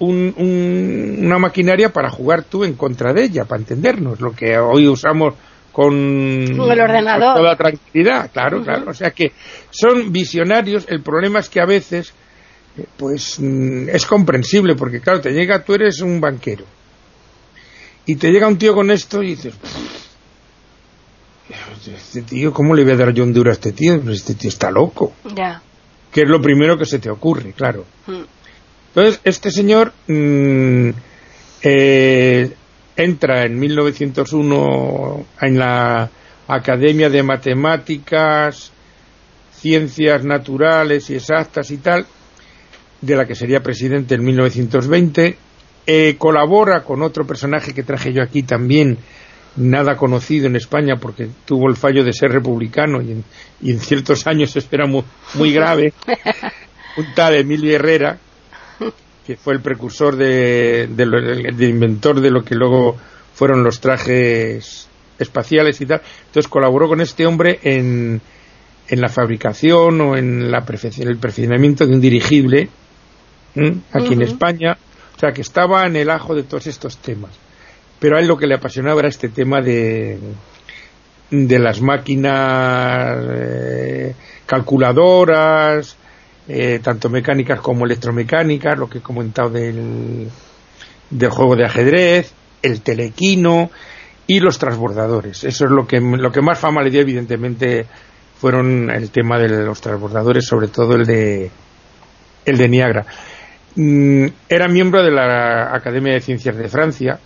una 0.00 1.38
maquinaria 1.38 1.92
para 1.92 2.10
jugar 2.10 2.44
tú 2.44 2.64
en 2.64 2.74
contra 2.74 3.12
de 3.14 3.24
ella, 3.24 3.46
para 3.46 3.60
entendernos, 3.60 4.20
lo 4.20 4.32
que 4.32 4.58
hoy 4.58 4.86
usamos 4.86 5.34
con 5.72 5.94
el 5.94 6.80
ordenador. 6.80 7.36
toda 7.36 7.56
tranquilidad, 7.56 8.30
claro, 8.32 8.62
claro. 8.62 8.90
O 8.90 8.94
sea 8.94 9.10
que 9.10 9.32
son 9.70 10.12
visionarios. 10.12 10.86
El 10.88 11.02
problema 11.02 11.40
es 11.40 11.48
que 11.48 11.60
a 11.60 11.66
veces, 11.66 12.12
eh, 12.76 12.84
pues 12.96 13.38
mm, 13.38 13.88
es 13.88 14.06
comprensible, 14.06 14.74
porque 14.74 15.00
claro, 15.00 15.20
te 15.20 15.30
llega, 15.30 15.62
tú 15.62 15.74
eres 15.74 16.00
un 16.00 16.20
banquero, 16.20 16.64
y 18.06 18.16
te 18.16 18.30
llega 18.30 18.48
un 18.48 18.58
tío 18.58 18.74
con 18.74 18.90
esto 18.90 19.22
y 19.22 19.28
dices, 19.28 19.54
este 21.86 22.22
tío, 22.22 22.52
¿cómo 22.52 22.74
le 22.74 22.84
voy 22.84 22.92
a 22.92 22.96
dar 22.96 23.12
yo 23.12 23.24
un 23.24 23.32
duro 23.32 23.50
a 23.50 23.52
este 23.52 23.72
tío? 23.72 24.00
Pues 24.00 24.18
este 24.18 24.34
tío 24.34 24.48
está 24.48 24.70
loco. 24.70 25.12
Ya. 25.34 25.62
Que 26.12 26.22
es 26.22 26.28
lo 26.28 26.40
primero 26.40 26.76
que 26.76 26.86
se 26.86 26.98
te 26.98 27.10
ocurre, 27.10 27.52
claro. 27.52 27.84
Mm. 28.06 28.22
Entonces, 28.88 29.20
este 29.24 29.50
señor 29.50 29.92
mm, 30.08 30.90
eh, 31.62 32.56
entra 33.02 33.44
en 33.44 33.58
1901 33.58 35.26
en 35.40 35.58
la 35.58 36.10
Academia 36.48 37.08
de 37.08 37.22
Matemáticas, 37.22 38.72
Ciencias 39.52 40.24
Naturales 40.24 41.10
y 41.10 41.14
Exactas 41.14 41.70
y 41.70 41.78
tal, 41.78 42.06
de 43.00 43.16
la 43.16 43.26
que 43.26 43.34
sería 43.34 43.60
presidente 43.60 44.14
en 44.14 44.24
1920, 44.24 45.36
eh, 45.86 46.16
colabora 46.18 46.82
con 46.82 47.02
otro 47.02 47.26
personaje 47.26 47.72
que 47.72 47.82
traje 47.82 48.12
yo 48.12 48.22
aquí 48.22 48.42
también, 48.42 48.98
nada 49.56 49.96
conocido 49.96 50.46
en 50.46 50.56
España 50.56 50.96
porque 50.96 51.28
tuvo 51.44 51.68
el 51.68 51.76
fallo 51.76 52.04
de 52.04 52.12
ser 52.12 52.30
republicano 52.30 53.00
y 53.02 53.22
en, 53.70 53.80
ciertos 53.80 54.26
años 54.26 54.56
era 54.70 54.86
muy, 54.86 55.04
muy 55.34 55.52
grave, 55.52 55.92
un 56.96 57.14
tal 57.14 57.34
Emilio 57.34 57.74
Herrera, 57.74 58.18
que 59.30 59.36
fue 59.36 59.54
el 59.54 59.60
precursor 59.60 60.16
de, 60.16 60.88
de, 60.88 61.68
inventor 61.68 62.20
de 62.20 62.32
lo 62.32 62.42
que 62.42 62.56
luego 62.56 62.96
fueron 63.32 63.62
los 63.62 63.78
trajes 63.78 64.88
espaciales 65.20 65.80
y 65.80 65.86
tal. 65.86 66.02
Entonces 66.26 66.48
colaboró 66.50 66.88
con 66.88 67.00
este 67.00 67.26
hombre 67.26 67.60
en, 67.62 68.20
en 68.88 69.00
la 69.00 69.08
fabricación 69.08 70.00
o 70.00 70.16
en 70.16 70.50
la 70.50 70.58
el 70.58 71.18
perfeccionamiento 71.18 71.86
de 71.86 71.94
un 71.94 72.00
dirigible 72.00 72.70
aquí 73.92 74.14
en 74.14 74.22
España. 74.22 74.76
O 75.16 75.20
sea, 75.20 75.30
que 75.30 75.42
estaba 75.42 75.86
en 75.86 75.94
el 75.94 76.10
ajo 76.10 76.34
de 76.34 76.42
todos 76.42 76.66
estos 76.66 76.98
temas. 76.98 77.30
Pero 78.00 78.16
a 78.16 78.20
él 78.20 78.26
lo 78.26 78.36
que 78.36 78.48
le 78.48 78.56
apasionaba 78.56 78.98
era 78.98 79.10
este 79.10 79.28
tema 79.28 79.60
de, 79.60 80.18
de 81.30 81.58
las 81.60 81.80
máquinas 81.80 83.16
eh, 83.30 84.12
calculadoras, 84.44 85.96
eh, 86.52 86.80
tanto 86.80 87.08
mecánicas 87.08 87.60
como 87.60 87.84
electromecánicas, 87.84 88.76
lo 88.76 88.90
que 88.90 88.98
he 88.98 89.00
comentado 89.00 89.50
del, 89.50 90.28
juego 91.30 91.54
de 91.54 91.64
ajedrez, 91.64 92.34
el 92.60 92.82
telequino 92.82 93.70
y 94.26 94.40
los 94.40 94.58
transbordadores. 94.58 95.44
Eso 95.44 95.66
es 95.66 95.70
lo 95.70 95.86
que, 95.86 96.00
lo 96.00 96.32
que 96.32 96.42
más 96.42 96.58
fama 96.58 96.82
le 96.82 96.90
dio, 96.90 97.02
evidentemente, 97.02 97.86
fueron 98.36 98.90
el 98.90 99.10
tema 99.10 99.38
de 99.38 99.48
los 99.64 99.80
transbordadores, 99.80 100.44
sobre 100.44 100.66
todo 100.66 100.96
el 100.96 101.06
de, 101.06 101.52
el 102.44 102.58
de 102.58 102.68
Niagara. 102.68 103.06
Mm, 103.76 104.26
era 104.48 104.66
miembro 104.66 105.04
de 105.04 105.12
la 105.12 105.72
Academia 105.72 106.14
de 106.14 106.20
Ciencias 106.20 106.56
de 106.56 106.68
Francia, 106.68 107.20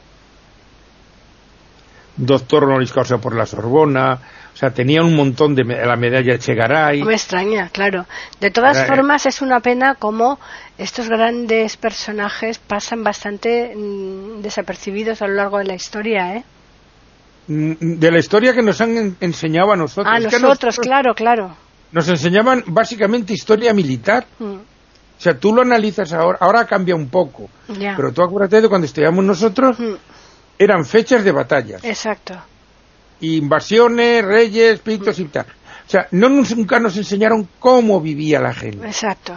doctor 2.14 2.64
honoris 2.64 2.92
causa 2.92 3.16
por 3.16 3.34
la 3.34 3.46
Sorbona, 3.46 4.18
o 4.54 4.56
sea, 4.56 4.70
tenía 4.70 5.02
un 5.02 5.16
montón 5.16 5.56
de 5.56 5.64
la 5.64 5.96
medalla 5.96 6.38
Chegaray. 6.38 7.00
No 7.00 7.06
me 7.06 7.14
extraña, 7.14 7.70
claro. 7.70 8.06
De 8.40 8.52
todas 8.52 8.86
formas, 8.86 9.26
es 9.26 9.42
una 9.42 9.58
pena 9.58 9.96
como 9.96 10.38
estos 10.78 11.08
grandes 11.08 11.76
personajes 11.76 12.58
pasan 12.58 13.02
bastante 13.02 13.74
mm, 13.74 14.42
desapercibidos 14.42 15.22
a 15.22 15.26
lo 15.26 15.34
largo 15.34 15.58
de 15.58 15.64
la 15.64 15.74
historia, 15.74 16.36
¿eh? 16.36 16.44
Mm, 17.48 17.98
de 17.98 18.10
la 18.12 18.18
historia 18.20 18.54
que 18.54 18.62
nos 18.62 18.80
han 18.80 19.16
enseñado 19.20 19.72
a 19.72 19.76
nosotros. 19.76 20.14
A 20.14 20.20
nosotros, 20.20 20.78
claro, 20.78 21.14
claro. 21.16 21.56
Nos 21.90 22.08
enseñaban 22.08 22.62
básicamente 22.68 23.32
historia 23.32 23.74
militar. 23.74 24.24
Mm. 24.38 24.54
O 24.54 25.20
sea, 25.20 25.36
tú 25.36 25.52
lo 25.52 25.62
analizas 25.62 26.12
ahora, 26.12 26.38
ahora 26.40 26.64
cambia 26.64 26.94
un 26.94 27.08
poco. 27.08 27.50
Pero 27.66 28.12
tú 28.12 28.22
acuérdate 28.22 28.60
de 28.60 28.68
cuando 28.68 28.86
estudiamos 28.86 29.24
nosotros, 29.24 29.78
eran 30.56 30.84
fechas 30.84 31.24
de 31.24 31.32
batallas. 31.32 31.82
Exacto 31.82 32.40
invasiones, 33.32 34.24
reyes, 34.24 34.80
pitos 34.80 35.18
y 35.18 35.24
tal. 35.26 35.46
O 35.86 35.90
sea, 35.90 36.08
no 36.12 36.28
nunca 36.28 36.80
nos 36.80 36.96
enseñaron 36.96 37.48
cómo 37.58 38.00
vivía 38.00 38.40
la 38.40 38.54
gente. 38.54 38.86
Exacto. 38.86 39.34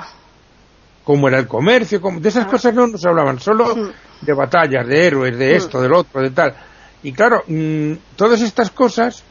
Cómo 1.03 1.27
era 1.27 1.39
el 1.39 1.47
comercio, 1.47 1.99
de 2.19 2.29
esas 2.29 2.45
ah. 2.45 2.49
cosas 2.49 2.73
no 2.73 2.87
nos 2.87 3.05
hablaban, 3.05 3.39
solo 3.39 3.75
mm. 3.75 4.25
de 4.25 4.33
batallas, 4.33 4.87
de 4.87 5.07
héroes, 5.07 5.37
de 5.37 5.53
mm. 5.53 5.55
esto, 5.55 5.81
del 5.81 5.93
otro, 5.93 6.21
de 6.21 6.31
tal. 6.31 6.55
Y 7.03 7.11
claro, 7.13 7.43
mm, 7.47 7.93
todas 8.15 8.41
estas 8.41 8.71
cosas 8.71 9.23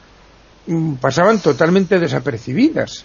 pasaban 1.01 1.41
totalmente 1.41 1.99
desapercibidas. 1.99 3.05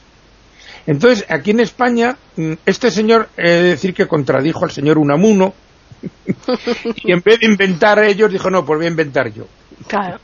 Entonces, 0.87 1.25
aquí 1.29 1.51
en 1.51 1.59
España, 1.59 2.17
este 2.65 2.89
señor, 2.89 3.29
he 3.37 3.49
de 3.49 3.63
decir 3.63 3.93
que 3.93 4.07
contradijo 4.07 4.65
al 4.65 4.71
señor 4.71 4.97
Unamuno, 4.97 5.53
y 6.95 7.11
en 7.11 7.21
vez 7.21 7.39
de 7.39 7.45
inventar 7.45 8.03
ellos, 8.03 8.31
dijo, 8.31 8.49
no, 8.49 8.65
pues 8.65 8.79
voy 8.79 8.87
a 8.87 8.89
inventar 8.89 9.31
yo. 9.31 9.45
Claro 9.87 10.19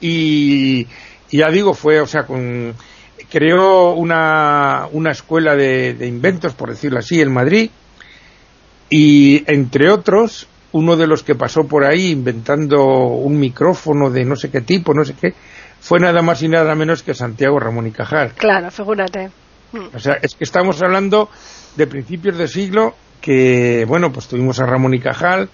y, 0.00 0.86
ya 1.30 1.50
digo, 1.50 1.74
fue, 1.74 2.00
o 2.00 2.06
sea, 2.06 2.24
con, 2.24 2.74
creó 3.30 3.92
una, 3.92 4.86
una 4.92 5.10
escuela 5.10 5.54
de, 5.56 5.96
inventos, 6.06 6.54
por 6.54 6.70
decirlo 6.70 6.98
así, 6.98 7.20
en 7.20 7.32
Madrid, 7.32 7.70
y 8.88 9.42
entre 9.50 9.90
otros, 9.90 10.46
uno 10.72 10.96
de 10.96 11.06
los 11.06 11.22
que 11.22 11.34
pasó 11.34 11.66
por 11.66 11.84
ahí 11.84 12.10
inventando 12.10 12.84
un 12.84 13.38
micrófono 13.38 14.10
de 14.10 14.24
no 14.24 14.36
sé 14.36 14.50
qué 14.50 14.60
tipo, 14.60 14.94
no 14.94 15.04
sé 15.04 15.14
qué, 15.20 15.34
fue 15.80 15.98
nada 15.98 16.22
más 16.22 16.42
y 16.42 16.48
nada 16.48 16.74
menos 16.74 17.02
que 17.02 17.14
Santiago 17.14 17.58
Ramón 17.58 17.86
y 17.86 17.92
Cajal. 17.92 18.32
Claro, 18.34 18.70
figúrate. 18.70 19.30
O 19.94 19.98
sea, 19.98 20.14
es 20.22 20.34
que 20.34 20.44
estamos 20.44 20.80
hablando 20.82 21.28
de 21.76 21.86
principios 21.86 22.38
de 22.38 22.48
siglo 22.48 22.94
que, 23.20 23.84
bueno, 23.86 24.12
pues 24.12 24.28
tuvimos 24.28 24.60
a 24.60 24.66
Ramón 24.66 24.94
y 24.94 25.00
Cajal, 25.00 25.48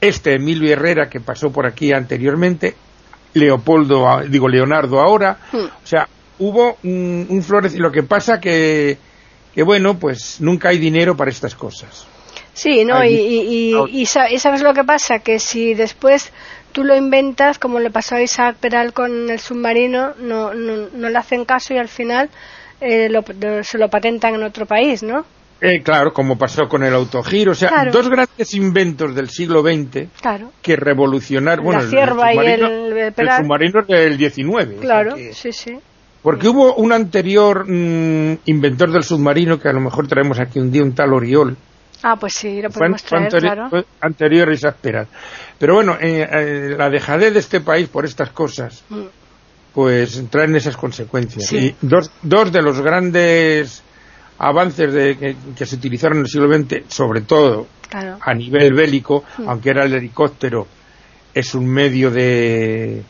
este 0.00 0.34
Emilio 0.34 0.72
Herrera 0.72 1.08
que 1.08 1.20
pasó 1.20 1.50
por 1.50 1.66
aquí 1.66 1.92
anteriormente, 1.92 2.74
Leopoldo, 3.34 4.20
digo 4.28 4.48
Leonardo 4.48 5.00
ahora, 5.00 5.38
hmm. 5.52 5.56
o 5.56 5.86
sea, 5.86 6.08
hubo 6.38 6.78
un, 6.82 7.26
un 7.28 7.70
y 7.72 7.78
Lo 7.78 7.92
que 7.92 8.02
pasa 8.02 8.40
que, 8.40 8.98
que, 9.54 9.62
bueno, 9.62 9.98
pues 9.98 10.40
nunca 10.40 10.70
hay 10.70 10.78
dinero 10.78 11.16
para 11.16 11.30
estas 11.30 11.54
cosas. 11.54 12.06
Sí, 12.52 12.84
¿no? 12.84 13.04
Y, 13.04 13.74
y, 13.90 14.06
sabes 14.06 14.62
lo 14.62 14.74
que 14.74 14.84
pasa, 14.84 15.18
que 15.18 15.40
si 15.40 15.74
después 15.74 16.32
tú 16.70 16.84
lo 16.84 16.96
inventas, 16.96 17.58
como 17.58 17.80
le 17.80 17.90
pasó 17.90 18.14
a 18.14 18.22
Isaac 18.22 18.56
Peral 18.60 18.92
con 18.92 19.28
el 19.28 19.40
submarino, 19.40 20.14
no, 20.20 20.54
no, 20.54 20.88
no 20.92 21.08
le 21.08 21.18
hacen 21.18 21.44
caso 21.44 21.74
y 21.74 21.78
al 21.78 21.88
final 21.88 22.30
eh, 22.80 23.10
se 23.62 23.78
lo 23.78 23.88
patentan 23.88 24.34
en 24.34 24.44
otro 24.44 24.66
país, 24.66 25.02
¿no? 25.02 25.24
Eh, 25.66 25.82
claro, 25.82 26.12
como 26.12 26.36
pasó 26.36 26.68
con 26.68 26.84
el 26.84 26.92
autogiro, 26.92 27.52
o 27.52 27.54
sea, 27.54 27.86
dos 27.90 28.10
grandes 28.10 28.52
inventos 28.52 29.14
del 29.14 29.30
siglo 29.30 29.62
XX 29.62 30.08
que 30.60 30.76
revolucionaron, 30.76 31.64
bueno, 31.64 31.80
La 31.80 31.86
el, 31.88 32.34
y 32.34 33.00
el, 33.00 33.14
submarino 33.14 33.80
del 33.88 34.18
19. 34.18 34.76
Claro, 34.76 35.16
sí, 35.32 35.52
sí. 35.52 35.78
Porque 36.22 36.48
hubo 36.48 36.74
un 36.74 36.92
anterior 36.92 37.64
mm, 37.66 38.40
inventor 38.44 38.92
del 38.92 39.04
submarino, 39.04 39.58
que 39.58 39.70
a 39.70 39.72
lo 39.72 39.80
mejor 39.80 40.06
traemos 40.06 40.38
aquí 40.38 40.58
un 40.58 40.70
día, 40.70 40.82
un 40.82 40.94
tal 40.94 41.14
Oriol. 41.14 41.56
Ah, 42.02 42.16
pues 42.20 42.34
sí, 42.34 42.60
lo 42.60 42.68
podemos 42.68 43.02
fue 43.02 43.26
traer, 43.28 43.42
claro. 43.42 43.84
anterior 44.02 44.48
peras. 44.82 45.08
Pero 45.58 45.76
bueno, 45.76 45.96
eh, 45.98 46.28
eh, 46.30 46.74
la 46.76 46.90
dejadez 46.90 47.32
de 47.32 47.40
este 47.40 47.62
país 47.62 47.88
por 47.88 48.04
estas 48.04 48.28
cosas, 48.32 48.84
Mm. 48.90 49.04
pues 49.72 50.22
traen 50.28 50.54
esas 50.56 50.76
consecuencias. 50.76 51.46
Sí. 51.46 51.56
Y 51.56 51.76
dos, 51.80 52.10
dos 52.20 52.52
de 52.52 52.60
los 52.60 52.82
grandes 52.82 53.82
avances 54.38 54.92
de, 54.92 55.16
que, 55.16 55.36
que 55.56 55.66
se 55.66 55.76
utilizaron 55.76 56.18
en 56.18 56.24
el 56.24 56.30
siglo 56.30 56.52
XX, 56.52 56.82
sobre 56.92 57.20
todo 57.22 57.66
Claro. 57.88 58.18
a 58.20 58.34
nivel 58.34 58.74
bélico, 58.74 59.24
Mm. 59.38 59.48
aunque 59.48 59.70
era 59.70 59.84
el 59.84 59.94
helicóptero, 59.94 60.66
es 61.32 61.54
un 61.54 61.66
medio 61.66 62.10
de 62.10 63.02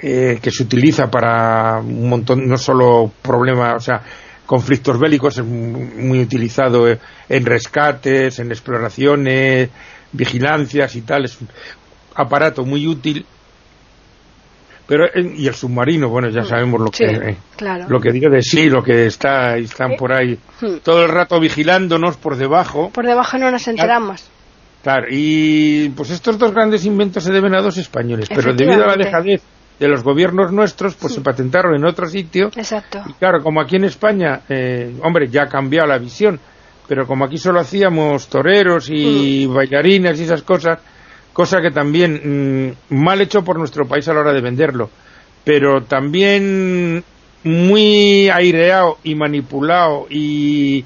eh, 0.00 0.38
que 0.40 0.50
se 0.50 0.62
utiliza 0.62 1.10
para 1.10 1.78
un 1.80 2.08
montón, 2.08 2.46
no 2.46 2.56
solo 2.56 3.10
problemas, 3.20 3.74
o 3.76 3.80
sea, 3.80 4.00
conflictos 4.46 4.98
bélicos, 4.98 5.38
es 5.38 5.44
mu- 5.44 5.84
muy 5.96 6.20
utilizado 6.20 6.86
en 6.88 7.44
rescates, 7.46 8.38
en 8.38 8.50
exploraciones, 8.52 9.70
vigilancias 10.12 10.94
y 10.96 11.00
tal, 11.02 11.24
es 11.24 11.40
un 11.40 11.48
aparato 12.14 12.64
muy 12.64 12.86
útil. 12.86 13.26
Pero, 14.88 15.04
eh, 15.04 15.34
y 15.36 15.46
el 15.46 15.54
submarino, 15.54 16.08
bueno, 16.08 16.30
ya 16.30 16.42
sabemos 16.44 16.80
lo 16.80 16.86
Mm. 16.86 16.92
Sí, 16.94 17.04
que, 17.04 17.10
eh, 17.30 17.36
claro. 17.56 17.84
lo 17.88 18.00
que 18.00 18.10
digo 18.10 18.30
de 18.30 18.40
sí, 18.42 18.70
lo 18.70 18.82
que 18.82 19.06
está, 19.06 19.56
están 19.58 19.96
por 19.96 20.12
ahí 20.12 20.38
Mm. 20.62 20.78
todo 20.82 21.04
el 21.04 21.10
rato 21.10 21.38
vigilándonos 21.38 22.16
por 22.16 22.36
debajo. 22.36 22.90
Por 22.90 23.06
debajo 23.06 23.36
no 23.38 23.50
nos 23.50 23.68
enteramos. 23.68 24.24
Claro, 24.82 25.06
y 25.10 25.90
pues 25.90 26.10
estos 26.10 26.38
dos 26.38 26.52
grandes 26.52 26.84
inventos 26.86 27.22
se 27.22 27.32
deben 27.32 27.54
a 27.54 27.60
dos 27.60 27.76
españoles, 27.76 28.28
pero 28.34 28.54
debido 28.54 28.84
a 28.84 28.86
la 28.86 28.96
dejadez 28.96 29.42
de 29.78 29.88
los 29.88 30.02
gobiernos 30.02 30.52
nuestros, 30.52 30.94
pues 30.94 31.12
se 31.14 31.20
patentaron 31.20 31.74
en 31.76 31.84
otro 31.84 32.06
sitio. 32.06 32.46
Exacto. 32.56 33.02
Y 33.06 33.12
claro, 33.14 33.42
como 33.42 33.60
aquí 33.60 33.76
en 33.76 33.84
España, 33.84 34.40
eh, 34.48 34.94
hombre, 35.02 35.28
ya 35.28 35.42
ha 35.42 35.48
cambiado 35.48 35.86
la 35.88 35.98
visión, 35.98 36.40
pero 36.88 37.06
como 37.06 37.26
aquí 37.26 37.36
solo 37.38 37.60
hacíamos 37.60 38.28
toreros 38.28 38.88
y 38.90 39.46
Mm. 39.46 39.54
bailarinas 39.54 40.18
y 40.18 40.22
esas 40.24 40.42
cosas, 40.42 40.78
cosa 41.38 41.62
que 41.62 41.70
también 41.70 42.74
mm, 42.90 42.96
mal 42.96 43.20
hecho 43.20 43.44
por 43.44 43.60
nuestro 43.60 43.86
país 43.86 44.08
a 44.08 44.12
la 44.12 44.22
hora 44.22 44.32
de 44.32 44.40
venderlo, 44.40 44.90
pero 45.44 45.84
también 45.84 47.04
muy 47.44 48.28
aireado 48.28 48.98
y 49.04 49.14
manipulado 49.14 50.08
y, 50.10 50.84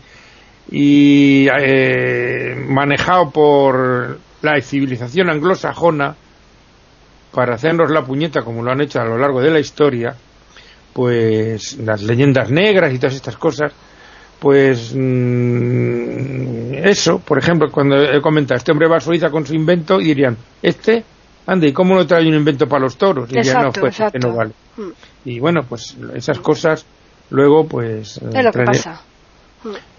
y 0.70 1.46
eh, 1.58 2.54
manejado 2.68 3.30
por 3.30 4.18
la 4.42 4.60
civilización 4.60 5.30
anglosajona 5.30 6.16
para 7.32 7.54
hacernos 7.54 7.90
la 7.90 8.04
puñeta 8.04 8.42
como 8.42 8.62
lo 8.62 8.72
han 8.72 8.82
hecho 8.82 9.00
a 9.00 9.06
lo 9.06 9.16
largo 9.16 9.40
de 9.40 9.52
la 9.52 9.58
historia, 9.58 10.14
pues 10.92 11.78
las 11.78 12.02
leyendas 12.02 12.50
negras 12.50 12.92
y 12.92 12.98
todas 12.98 13.14
estas 13.14 13.38
cosas, 13.38 13.72
pues 14.42 14.92
mm, 14.92 16.74
eso, 16.84 17.20
por 17.20 17.38
ejemplo, 17.38 17.70
cuando 17.70 18.02
he 18.02 18.20
comentado, 18.20 18.58
este 18.58 18.72
hombre 18.72 18.88
va 18.88 18.96
a 18.96 19.00
Suiza 19.00 19.30
con 19.30 19.46
su 19.46 19.54
invento 19.54 20.00
y 20.00 20.06
dirían, 20.06 20.36
este, 20.60 21.04
ande, 21.46 21.68
¿y 21.68 21.72
cómo 21.72 21.94
no 21.94 22.04
trae 22.04 22.26
un 22.26 22.34
invento 22.34 22.66
para 22.66 22.82
los 22.82 22.96
toros? 22.96 23.30
Y 23.30 23.36
dirían, 23.36 23.62
no, 23.62 23.72
pues 23.72 24.00
este 24.00 24.18
no 24.18 24.34
vale. 24.34 24.50
Mm. 24.76 24.90
Y 25.26 25.38
bueno, 25.38 25.60
pues 25.68 25.96
esas 26.16 26.40
cosas 26.40 26.84
luego 27.30 27.68
pues... 27.68 28.16
Es 28.18 28.44
lo 28.44 28.50
que 28.50 28.64
pasa. 28.64 29.00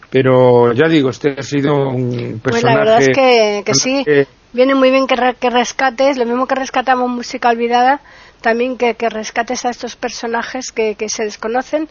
Pero 0.10 0.74
ya 0.74 0.90
digo, 0.90 1.10
este 1.10 1.36
ha 1.40 1.44
sido 1.44 1.88
un 1.88 2.42
personaje... 2.42 2.42
Pues 2.44 2.64
la 2.64 2.76
verdad 2.76 3.02
es 3.02 3.10
que, 3.16 3.64
que 3.66 3.74
sí. 3.74 4.04
Viene 4.52 4.76
muy 4.76 4.92
bien 4.92 5.08
que, 5.08 5.16
re- 5.16 5.36
que 5.40 5.50
rescates, 5.50 6.18
lo 6.18 6.26
mismo 6.26 6.48
que 6.48 6.56
rescatamos 6.56 7.10
música 7.10 7.50
olvidada, 7.50 8.02
también 8.42 8.78
que, 8.78 8.96
que 8.96 9.10
rescates 9.10 9.64
a 9.64 9.70
estos 9.70 9.96
personajes 9.96 10.74
que, 10.74 10.96
que 10.96 11.08
se 11.08 11.24
desconocen, 11.24 11.88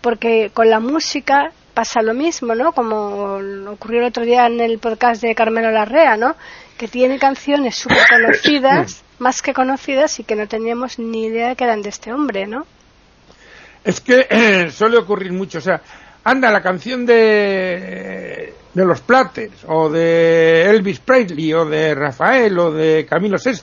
porque 0.00 0.50
con 0.52 0.68
la 0.68 0.80
música 0.80 1.52
pasa 1.74 2.02
lo 2.02 2.14
mismo, 2.14 2.54
¿no? 2.54 2.72
Como 2.72 3.38
ocurrió 3.68 4.00
el 4.00 4.06
otro 4.06 4.24
día 4.24 4.46
en 4.46 4.60
el 4.60 4.78
podcast 4.78 5.20
de 5.20 5.34
Carmelo 5.34 5.70
Larrea, 5.70 6.16
¿no? 6.16 6.36
Que 6.78 6.88
tiene 6.88 7.18
canciones 7.18 7.74
súper 7.74 8.06
conocidas, 8.08 9.02
más 9.18 9.42
que 9.42 9.52
conocidas, 9.52 10.18
y 10.20 10.24
que 10.24 10.36
no 10.36 10.46
teníamos 10.46 10.98
ni 10.98 11.26
idea 11.26 11.48
de 11.48 11.56
que 11.56 11.64
eran 11.64 11.82
de 11.82 11.88
este 11.90 12.12
hombre, 12.12 12.46
¿no? 12.46 12.66
Es 13.82 14.00
que 14.00 14.26
eh, 14.30 14.70
suele 14.70 14.96
ocurrir 14.96 15.32
mucho, 15.32 15.58
o 15.58 15.60
sea, 15.60 15.82
anda 16.22 16.50
la 16.50 16.62
canción 16.62 17.04
de, 17.04 18.54
de 18.72 18.84
los 18.84 19.02
Platters, 19.02 19.64
o 19.68 19.90
de 19.90 20.70
Elvis 20.70 21.00
Presley, 21.00 21.52
o 21.52 21.66
de 21.66 21.94
Rafael, 21.94 22.58
o 22.58 22.70
de 22.70 23.04
Camilo 23.04 23.36
VI, 23.44 23.60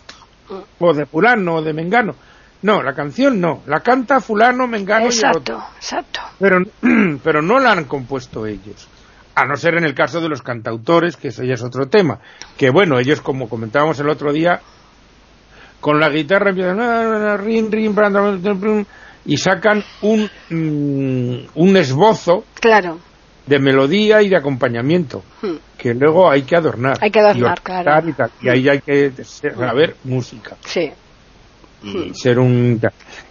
o 0.79 0.93
de 0.93 1.05
Fulano, 1.05 1.55
o 1.55 1.62
de 1.63 1.73
Mengano. 1.73 2.15
No, 2.63 2.84
la 2.84 2.93
canción 2.93 3.41
no, 3.41 3.62
la 3.65 3.80
canta 3.80 4.19
Fulano, 4.21 4.67
Mengano 4.67 5.08
y 5.10 5.17
el 5.17 5.26
otro. 5.36 5.56
Exacto, 5.58 5.63
exacto. 5.78 6.19
Pero, 6.39 6.58
pero 7.24 7.41
no 7.41 7.60
la 7.60 7.71
han 7.71 7.86
compuesto 7.86 8.45
ellos. 8.45 8.88
A 9.34 9.45
no 9.45 9.56
ser 9.56 9.76
en 9.76 9.86
el 9.86 9.95
caso 9.95 10.19
de 10.21 10.30
los 10.30 10.41
cantautores, 10.41 11.15
que 11.17 11.30
eso 11.30 11.43
ya 11.43 11.54
es 11.54 11.63
otro 11.63 11.88
tema. 11.88 12.19
Que 12.58 12.69
bueno, 12.69 13.00
ellos, 13.00 13.21
como 13.21 13.47
comentábamos 13.50 14.00
el 14.00 14.10
otro 14.10 14.32
día, 14.34 14.60
con 15.80 16.00
la 16.00 16.10
guitarra 16.10 16.50
empiezan 16.50 16.80
y 19.26 19.38
sacan 19.38 19.84
un, 20.02 20.30
mm, 20.50 21.47
un 21.56 21.78
esbozo 21.78 22.45
Claro. 22.60 23.00
de 23.47 23.60
melodía 23.60 24.21
y 24.21 24.30
de 24.30 24.38
acompañamiento 24.38 25.24
Hmm. 25.41 25.56
que 25.78 25.93
luego 25.93 26.30
hay 26.30 26.43
que 26.43 26.56
adornar. 26.56 26.97
Hay 27.02 27.10
que 27.12 27.19
adornar, 27.19 27.58
y 27.60 27.62
claro. 27.62 28.10
Y, 28.10 28.13
tal. 28.13 28.32
Y 28.41 28.50
ahí 28.50 28.69
hay 28.69 28.82
que 28.82 29.12
saber 29.24 29.95
música 30.04 30.58
Sí. 30.65 30.91
Y 31.83 32.13
ser 32.13 32.39
un 32.39 32.79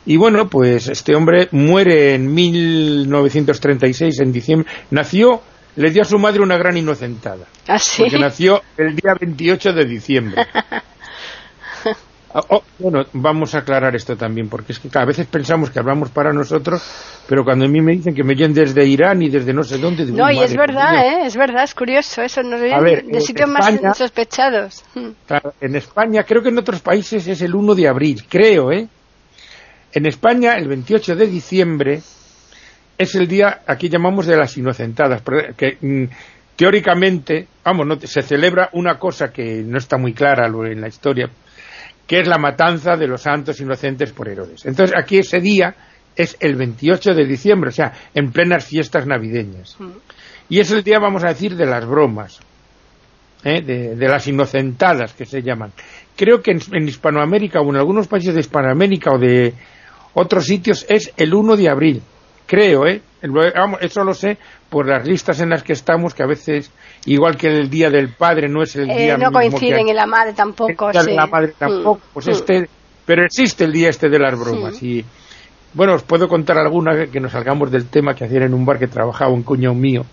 y 0.06 0.16
bueno 0.16 0.48
pues 0.48 0.88
este 0.88 1.14
hombre 1.14 1.48
muere 1.52 2.14
en 2.14 2.32
1936 2.32 4.20
en 4.20 4.32
diciembre. 4.32 4.70
Nació 4.90 5.42
le 5.76 5.90
dio 5.90 6.02
a 6.02 6.04
su 6.04 6.18
madre 6.18 6.42
una 6.42 6.58
gran 6.58 6.76
inocentada. 6.76 7.46
Así. 7.66 8.02
porque 8.02 8.18
nació 8.18 8.62
el 8.76 8.96
día 8.96 9.14
28 9.18 9.72
de 9.72 9.84
diciembre. 9.84 10.46
Ah, 10.52 10.82
oh, 12.34 12.62
bueno, 12.78 13.04
vamos 13.12 13.54
a 13.54 13.58
aclarar 13.58 13.94
esto 13.94 14.16
también, 14.16 14.48
porque 14.48 14.72
es 14.72 14.78
que 14.78 14.88
a 14.94 15.04
veces 15.04 15.26
pensamos 15.26 15.70
que 15.70 15.78
hablamos 15.78 16.10
para 16.10 16.32
nosotros, 16.32 16.82
pero 17.28 17.44
cuando 17.44 17.64
a 17.64 17.68
mí 17.68 17.80
me 17.80 17.92
dicen 17.92 18.14
que 18.14 18.22
me 18.22 18.34
oyen 18.34 18.54
desde 18.54 18.84
Irán 18.86 19.22
y 19.22 19.28
desde 19.28 19.52
no 19.52 19.62
sé 19.62 19.78
dónde, 19.78 20.04
digo, 20.04 20.18
No, 20.18 20.26
"Uy, 20.26 20.38
y 20.38 20.42
es 20.42 20.56
verdad, 20.56 20.92
mía". 20.92 21.22
¿eh? 21.22 21.26
Es 21.26 21.36
verdad, 21.36 21.64
es 21.64 21.74
curioso 21.74 22.22
eso. 22.22 22.42
Nos 22.42 22.60
ver, 22.60 23.04
de 23.04 23.20
sitios 23.20 23.48
más 23.48 23.96
sospechados. 23.96 24.84
Hmm. 24.94 25.10
En 25.60 25.76
España, 25.76 26.22
creo 26.24 26.42
que 26.42 26.50
en 26.50 26.58
otros 26.58 26.80
países 26.80 27.26
es 27.26 27.42
el 27.42 27.54
1 27.54 27.74
de 27.74 27.88
abril, 27.88 28.24
creo, 28.28 28.72
¿eh? 28.72 28.88
En 29.92 30.06
España, 30.06 30.54
el 30.54 30.68
28 30.68 31.16
de 31.16 31.26
diciembre 31.26 32.00
es 32.96 33.14
el 33.14 33.26
día, 33.26 33.62
aquí 33.66 33.88
llamamos 33.88 34.26
de 34.26 34.36
las 34.36 34.56
inocentadas, 34.56 35.22
que 35.56 35.78
mm, 35.80 36.04
teóricamente, 36.54 37.48
vamos, 37.64 37.86
no, 37.86 37.98
se 37.98 38.22
celebra 38.22 38.68
una 38.74 38.98
cosa 38.98 39.32
que 39.32 39.62
no 39.64 39.78
está 39.78 39.96
muy 39.96 40.12
clara 40.12 40.46
en 40.46 40.80
la 40.80 40.88
historia, 40.88 41.30
que 42.10 42.18
es 42.18 42.26
la 42.26 42.38
matanza 42.38 42.96
de 42.96 43.06
los 43.06 43.22
santos 43.22 43.60
inocentes 43.60 44.10
por 44.10 44.28
Herodes. 44.28 44.66
Entonces, 44.66 44.96
aquí 45.00 45.18
ese 45.18 45.40
día 45.40 45.72
es 46.16 46.36
el 46.40 46.56
28 46.56 47.14
de 47.14 47.24
diciembre, 47.24 47.68
o 47.68 47.72
sea, 47.72 47.92
en 48.12 48.32
plenas 48.32 48.64
fiestas 48.64 49.06
navideñas. 49.06 49.76
Y 50.48 50.58
es 50.58 50.72
el 50.72 50.82
día, 50.82 50.98
vamos 50.98 51.22
a 51.22 51.28
decir, 51.28 51.54
de 51.54 51.66
las 51.66 51.86
bromas. 51.86 52.40
¿eh? 53.44 53.62
de, 53.62 53.94
de 53.94 54.08
las 54.08 54.26
inocentadas 54.26 55.14
que 55.14 55.24
se 55.24 55.40
llaman. 55.40 55.70
Creo 56.16 56.42
que 56.42 56.50
en, 56.50 56.58
en 56.72 56.88
Hispanoamérica 56.88 57.60
o 57.60 57.70
en 57.70 57.76
algunos 57.76 58.08
países 58.08 58.34
de 58.34 58.40
Hispanoamérica 58.40 59.12
o 59.12 59.18
de 59.18 59.54
otros 60.14 60.46
sitios 60.46 60.84
es 60.88 61.12
el 61.16 61.32
1 61.32 61.56
de 61.56 61.68
abril. 61.68 62.02
Creo, 62.50 62.84
¿eh? 62.84 63.00
Eso 63.80 64.02
lo 64.02 64.12
sé 64.12 64.36
por 64.68 64.88
las 64.88 65.06
listas 65.06 65.40
en 65.40 65.50
las 65.50 65.62
que 65.62 65.72
estamos, 65.72 66.14
que 66.14 66.24
a 66.24 66.26
veces, 66.26 66.72
igual 67.06 67.36
que 67.36 67.46
el 67.46 67.70
Día 67.70 67.90
del 67.90 68.08
Padre 68.14 68.48
no 68.48 68.60
es 68.64 68.74
el 68.74 68.90
Eh, 68.90 69.04
día 69.04 69.12
no 69.16 69.26
mismo 69.28 69.38
que 69.40 69.48
coinciden 69.50 69.80
aquí. 69.82 69.90
en 69.90 69.96
la 69.96 70.06
madre 70.06 70.32
tampoco. 70.32 70.90
Día 70.90 71.02
sí. 71.04 71.12
la 71.14 71.26
Madre 71.28 71.52
tampoco, 71.56 72.00
pues 72.12 72.26
hmm. 72.26 72.30
este, 72.30 72.68
pero 73.06 73.24
existe 73.24 73.62
el 73.64 73.72
día 73.72 73.88
este 73.90 74.08
de 74.08 74.18
las 74.18 74.36
bromas 74.36 74.82
y 74.82 75.04
bueno, 75.74 75.94
os 75.94 76.02
puedo 76.02 76.26
contar 76.26 76.58
alguna 76.58 76.96
que- 76.96 77.08
que 77.10 77.20
nos 77.20 77.30
salgamos 77.30 77.70
del 77.70 77.86
tema 77.86 78.14
que 78.16 78.24
hacían 78.24 78.42
en 78.42 78.54
un 78.54 78.66
bar 78.66 78.80
que 78.80 78.88
trabajaba 78.88 79.30
un 79.30 79.44
cuñado 79.44 79.76
mío 79.76 80.04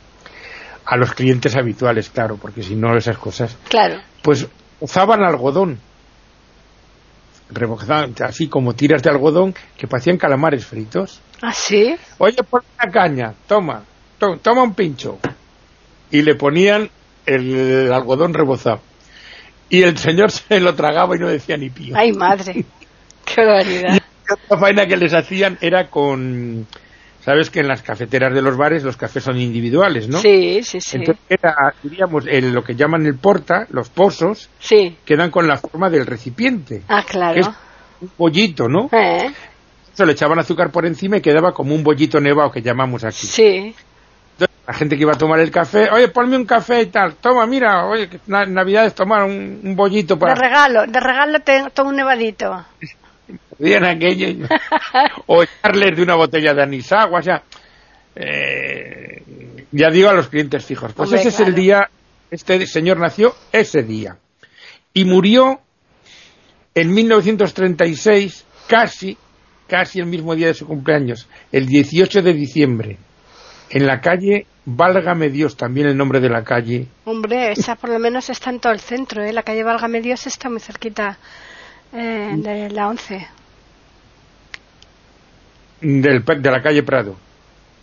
a 0.86 0.96
los 0.96 1.14
clientes 1.16 1.56
habituales, 1.58 2.12
claro, 2.12 2.38
porque 2.40 2.62
si 2.62 2.76
no 2.76 2.96
esas 2.96 3.18
cosas 3.18 3.58
Claro. 3.68 3.96
pues 4.22 4.48
usaban 4.80 5.24
algodón 5.24 5.80
rebozaban 7.50 8.14
así 8.26 8.48
como 8.48 8.74
tiras 8.74 9.02
de 9.04 9.10
algodón 9.10 9.56
que 9.78 9.88
parecían 9.88 10.18
calamares 10.18 10.66
fritos 10.66 11.22
¿Ah, 11.42 11.54
sí? 11.54 11.96
oye 12.18 12.38
pon 12.44 12.62
una 12.82 12.92
caña 12.92 13.34
toma 13.48 13.84
to- 14.20 14.38
toma 14.42 14.64
un 14.64 14.74
pincho 14.74 15.20
y 16.12 16.22
le 16.24 16.36
ponían 16.36 16.90
el 17.26 17.92
algodón 17.92 18.34
rebozado 18.34 18.82
y 19.70 19.84
el 19.84 19.98
señor 19.98 20.32
se 20.32 20.60
lo 20.60 20.76
tragaba 20.76 21.16
y 21.16 21.20
no 21.20 21.28
decía 21.28 21.58
ni 21.58 21.70
pío 21.70 21.96
Ay, 21.98 22.12
madre. 22.14 22.66
Qué 23.26 23.42
barbaridad. 23.46 23.96
y 24.30 24.34
otra 24.34 24.58
faena 24.58 24.88
que 24.88 24.96
les 24.98 25.14
hacían 25.14 25.58
era 25.62 25.90
con 25.90 26.66
sabes 27.28 27.50
que 27.50 27.60
en 27.60 27.68
las 27.68 27.82
cafeteras 27.82 28.34
de 28.34 28.42
los 28.42 28.56
bares 28.56 28.84
los 28.84 28.96
cafés 28.96 29.22
son 29.26 29.38
individuales 29.38 30.08
no 30.08 30.18
Sí, 30.20 30.64
sí, 30.64 30.80
sí. 30.80 30.96
entonces 30.96 31.22
era 31.28 31.74
diríamos 31.84 32.24
el- 32.26 32.54
lo 32.54 32.64
que 32.64 32.74
llaman 32.74 33.06
el 33.06 33.16
porta 33.18 33.68
los 33.72 33.90
pozos 33.90 34.50
Sí. 34.60 34.96
quedan 35.04 35.30
con 35.30 35.46
la 35.46 35.58
forma 35.58 35.90
del 35.90 36.06
recipiente 36.06 36.84
Ah, 36.88 37.02
que 37.02 37.08
es 37.08 37.12
claro. 37.12 37.54
un 38.00 38.08
pollito, 38.16 38.70
¿no? 38.70 38.90
Eh, 38.94 39.30
se 39.92 40.06
le 40.06 40.14
echaban 40.14 40.40
azúcar 40.40 40.72
por 40.72 40.86
encima 40.86 41.18
y 41.18 41.22
quedaba 41.22 41.52
como 41.54 41.76
un 41.76 41.84
bollito 41.84 42.22
nevado 42.22 42.50
que 42.50 42.62
llamamos 42.62 43.04
aquí. 43.04 43.28
Sí. 43.28 43.76
La 44.66 44.74
gente 44.74 44.96
que 44.96 45.02
iba 45.02 45.12
a 45.14 45.18
tomar 45.18 45.40
el 45.42 45.50
café, 45.52 45.90
oye, 45.92 46.08
ponme 46.10 46.36
un 46.38 46.46
café 46.46 46.82
y 46.82 46.86
tal, 46.88 47.16
toma, 47.16 47.46
mira, 47.46 47.86
oye, 47.88 48.08
Navidad 48.28 48.86
es 48.86 48.96
tomar 48.96 49.24
un, 49.24 49.60
un 49.64 49.76
bollito 49.76 50.18
para... 50.20 50.34
De 50.34 50.40
regalo, 50.42 50.86
de 50.88 51.00
regalo 51.00 51.40
te 51.40 51.82
un 51.82 51.96
nevadito. 51.96 52.66
O 55.28 55.44
echarles 55.44 55.96
de 55.96 56.04
una 56.04 56.16
botella 56.16 56.54
de 56.54 56.64
anisagua, 56.64 57.20
o 57.20 57.24
sea, 57.24 57.44
eh, 58.16 59.22
ya 59.72 59.90
digo 59.90 60.10
a 60.10 60.14
los 60.14 60.28
clientes 60.28 60.66
fijos. 60.66 60.94
Pues 60.94 61.10
Hombre, 61.10 61.22
ese 61.22 61.30
es 61.30 61.40
el 61.48 61.54
día, 61.54 61.90
este 62.32 62.66
señor 62.66 63.00
nació 63.00 63.34
ese 63.52 63.84
día. 63.84 64.18
Y 64.94 65.06
murió 65.06 65.60
en 66.74 66.94
1936, 66.94 68.46
casi, 68.68 69.18
casi 69.68 70.00
el 70.00 70.06
mismo 70.06 70.36
día 70.36 70.48
de 70.48 70.54
su 70.54 70.66
cumpleaños, 70.66 71.28
el 71.52 71.66
18 71.66 72.22
de 72.22 72.34
diciembre, 72.34 72.98
en 73.70 73.86
la 73.86 74.00
calle 74.00 74.46
Válgame 74.66 75.30
Dios, 75.30 75.56
también 75.56 75.88
el 75.88 75.96
nombre 75.96 76.20
de 76.20 76.30
la 76.30 76.44
calle, 76.44 76.88
Hombre, 77.06 77.52
esa 77.52 77.76
por 77.76 77.90
lo 77.90 78.00
menos 78.00 78.30
está 78.30 78.50
en 78.50 78.60
todo 78.60 78.74
el 78.74 78.80
centro, 78.80 79.24
¿eh? 79.24 79.32
La 79.32 79.44
calle 79.44 79.64
Válgame 79.64 80.02
Dios 80.02 80.28
está 80.28 80.50
muy 80.50 80.60
cerquita 80.60 81.18
eh, 81.94 82.34
de 82.36 82.70
la 82.70 82.90
11. 82.90 83.28
Del, 85.82 86.24
de 86.24 86.52
la 86.52 86.62
calle 86.62 86.84
Prado. 86.84 87.16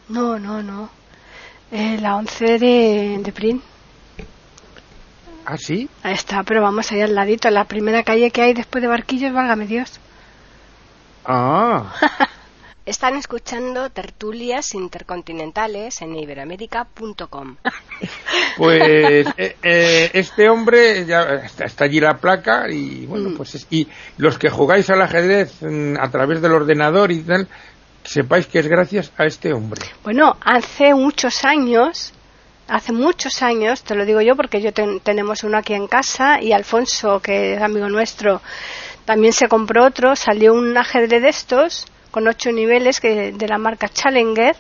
No, 0.09 0.38
no, 0.38 0.62
no. 0.62 0.90
Eh, 1.72 1.98
la 2.00 2.16
11 2.16 2.59
de, 2.59 3.18
de 3.22 3.33
Prin. 3.33 3.62
¿Ah, 5.46 5.57
sí? 5.59 5.88
Ahí 6.02 6.14
está, 6.14 6.42
pero 6.42 6.62
vamos 6.62 6.90
ahí 6.92 7.00
al 7.02 7.14
ladito. 7.14 7.50
La 7.50 7.64
primera 7.64 8.02
calle 8.02 8.30
que 8.30 8.42
hay 8.42 8.54
después 8.54 8.80
de 8.83 8.88
Barquillos, 8.88 9.33
Válgame 9.33 9.66
Dios. 9.66 10.00
Ah, 11.26 11.92
Están 12.87 13.16
escuchando 13.16 13.88
tertulias 13.88 14.74
intercontinentales 14.74 16.02
en 16.02 16.16
iberoamérica.com. 16.16 17.57
Pues 18.57 19.26
eh, 19.37 19.57
eh, 19.62 20.11
este 20.12 20.48
hombre, 20.48 21.04
ya 21.07 21.22
está, 21.44 21.64
está 21.64 21.85
allí 21.87 21.98
la 21.98 22.18
placa 22.18 22.68
y 22.70 23.04
bueno, 23.07 23.30
Mm. 23.30 23.37
pues 23.37 23.54
es- 23.57 23.66
y 23.70 23.88
los 24.18 24.38
que 24.38 24.48
jugáis 24.50 24.88
al 24.90 25.02
ajedrez 25.02 25.61
mm, 25.62 25.96
a 25.98 26.09
través 26.11 26.40
del 26.42 26.52
ordenador 26.52 27.11
y 27.11 27.20
tal, 27.22 27.48
sepáis 28.04 28.46
que 28.46 28.58
es 28.60 28.68
gracias 28.68 29.12
a 29.16 29.24
este 29.26 29.52
hombre. 29.52 29.82
Bueno, 30.02 30.36
hace 30.44 30.94
muchos 30.94 31.44
años, 31.44 32.12
hace 32.68 32.92
muchos 32.92 33.42
años, 33.42 33.82
te 33.82 33.94
lo 33.94 34.04
digo 34.04 34.20
yo 34.20 34.36
porque 34.36 34.60
yo 34.60 34.72
ten- 34.72 35.00
tenemos 35.00 35.42
uno 35.44 35.58
aquí 35.58 35.74
en 35.74 35.86
casa 35.86 36.40
y 36.40 36.52
Alfonso, 36.52 37.20
que 37.20 37.54
es 37.54 37.62
amigo 37.62 37.88
nuestro, 37.88 38.40
también 39.04 39.32
se 39.32 39.48
compró 39.48 39.84
otro, 39.84 40.16
salió 40.16 40.54
un 40.54 40.76
ajedrez 40.76 41.22
de 41.22 41.28
estos 41.28 41.86
con 42.10 42.26
ocho 42.28 42.52
niveles 42.52 43.00
que, 43.00 43.32
de 43.32 43.48
la 43.48 43.58
marca 43.58 43.88
Challenger 43.88 44.56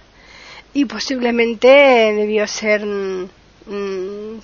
y 0.72 0.86
posiblemente 0.86 1.68
debió 1.68 2.46
ser 2.46 2.84
mm, 2.84 3.28
mm, 3.66 4.40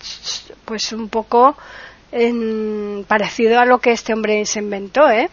pues 0.65 0.93
un 0.93 1.09
poco 1.09 1.57
parecido 3.07 3.61
a 3.61 3.65
lo 3.65 3.79
que 3.79 3.93
este 3.93 4.13
hombre 4.13 4.45
se 4.47 4.59
inventó, 4.61 5.09
¿eh? 5.11 5.29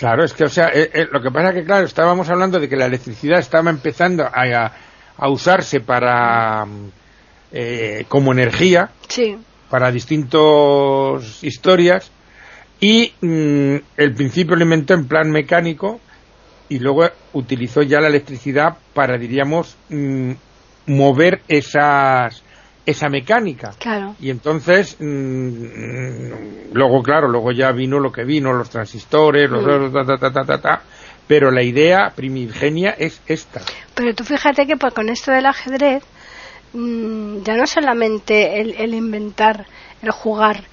Claro, 0.00 0.24
es 0.24 0.32
que, 0.32 0.44
o 0.44 0.48
sea, 0.48 0.68
eh, 0.72 0.90
eh, 0.94 1.06
lo 1.12 1.20
que 1.20 1.30
pasa 1.30 1.52
que, 1.52 1.62
claro, 1.62 1.84
estábamos 1.84 2.28
hablando 2.30 2.58
de 2.58 2.68
que 2.70 2.76
la 2.76 2.86
electricidad 2.86 3.38
estaba 3.38 3.68
empezando 3.68 4.24
a, 4.24 4.30
a- 4.32 4.72
a 5.18 5.28
usarse 5.28 5.80
para, 5.80 6.66
eh, 7.52 8.06
como 8.08 8.32
energía, 8.32 8.88
Sí, 9.08 9.36
para 9.68 9.92
distintas 9.92 11.44
historias 11.44 12.10
y 12.80 13.12
mm, 13.20 13.74
el 13.98 14.14
principio 14.14 14.56
lo 14.56 14.62
inventó 14.64 14.94
en 14.94 15.06
plan 15.06 15.30
mecánico 15.30 16.00
y 16.70 16.78
luego 16.78 17.06
utilizó 17.34 17.82
ya 17.82 18.00
la 18.00 18.08
electricidad 18.08 18.78
para, 18.94 19.18
diríamos, 19.18 19.76
mm, 19.90 20.32
mover 20.86 21.42
esas, 21.46 22.42
esa 22.90 23.08
mecánica. 23.08 23.72
claro. 23.78 24.14
Y 24.20 24.30
entonces, 24.30 24.96
mm, 25.00 26.72
luego, 26.72 27.02
claro, 27.02 27.28
luego 27.28 27.52
ya 27.52 27.72
vino 27.72 27.98
lo 27.98 28.12
que 28.12 28.24
vino, 28.24 28.52
los 28.52 28.70
transistores, 28.70 29.50
los... 29.50 29.62
Mm. 29.64 29.92
ta, 29.92 30.04
ta, 30.04 30.16
ta, 30.18 30.32
ta, 30.32 30.44
ta, 30.44 30.60
ta, 30.60 30.82
pero 31.26 31.50
la 31.50 31.62
idea 31.62 32.12
primigenia 32.14 32.90
es 32.90 33.22
esta. 33.26 33.60
Pero 33.94 34.14
tú 34.14 34.24
fíjate 34.24 34.66
que 34.66 34.76
pues, 34.76 34.92
con 34.92 35.08
esto 35.08 35.30
del 35.30 35.46
ajedrez, 35.46 36.02
mm, 36.72 37.42
ya 37.42 37.56
no 37.56 37.66
solamente 37.66 38.60
el, 38.60 38.74
el 38.76 38.94
inventar, 38.94 39.66
el 40.02 40.10
jugar 40.10 40.64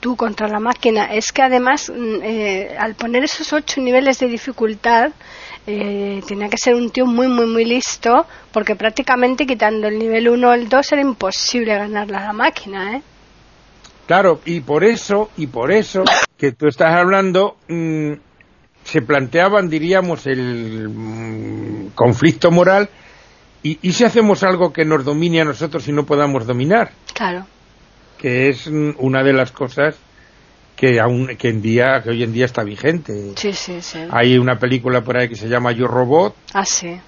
tú 0.00 0.16
contra 0.16 0.48
la 0.48 0.60
máquina, 0.60 1.06
es 1.14 1.32
que 1.32 1.42
además 1.42 1.90
mm, 1.90 2.22
eh, 2.22 2.76
al 2.78 2.94
poner 2.94 3.24
esos 3.24 3.52
ocho 3.52 3.80
niveles 3.80 4.18
de 4.18 4.26
dificultad, 4.26 5.12
eh, 5.66 6.20
tenía 6.26 6.48
que 6.48 6.56
ser 6.58 6.74
un 6.74 6.90
tío 6.90 7.06
muy, 7.06 7.28
muy, 7.28 7.46
muy 7.46 7.64
listo, 7.64 8.26
porque 8.52 8.76
prácticamente 8.76 9.46
quitando 9.46 9.88
el 9.88 9.98
nivel 9.98 10.28
1 10.28 10.48
o 10.48 10.52
el 10.52 10.68
2 10.68 10.92
era 10.92 11.02
imposible 11.02 11.74
ganarle 11.76 12.16
a 12.16 12.24
la 12.26 12.32
máquina, 12.32 12.96
¿eh? 12.96 13.02
Claro, 14.06 14.40
y 14.44 14.60
por 14.60 14.82
eso, 14.84 15.30
y 15.36 15.46
por 15.46 15.70
eso 15.70 16.02
que 16.36 16.52
tú 16.52 16.66
estás 16.66 16.94
hablando, 16.94 17.56
mm, 17.68 18.12
se 18.82 19.02
planteaban, 19.02 19.68
diríamos, 19.68 20.26
el 20.26 20.88
mm, 20.88 21.90
conflicto 21.94 22.50
moral, 22.50 22.88
y, 23.62 23.78
y 23.82 23.92
si 23.92 24.04
hacemos 24.04 24.42
algo 24.42 24.72
que 24.72 24.84
nos 24.84 25.04
domine 25.04 25.42
a 25.42 25.44
nosotros 25.44 25.86
y 25.86 25.92
no 25.92 26.06
podamos 26.06 26.46
dominar, 26.46 26.90
Claro. 27.14 27.46
que 28.18 28.48
es 28.48 28.68
mm, 28.68 28.92
una 28.98 29.22
de 29.22 29.32
las 29.34 29.52
cosas 29.52 29.94
que 30.80 30.98
aún 30.98 31.36
que 31.36 31.50
en 31.50 31.60
día 31.60 32.00
que 32.02 32.08
hoy 32.08 32.22
en 32.22 32.32
día 32.32 32.46
está 32.46 32.62
vigente. 32.64 33.12
Sí, 33.36 33.52
sí, 33.52 33.82
sí. 33.82 33.98
Hay 34.10 34.38
una 34.38 34.58
película 34.58 35.02
por 35.04 35.18
ahí 35.18 35.28
que 35.28 35.36
se 35.36 35.46
llama 35.46 35.72
Yo 35.72 35.86
Robot 35.86 36.34
Ah, 36.54 36.64
sí. 36.64 36.98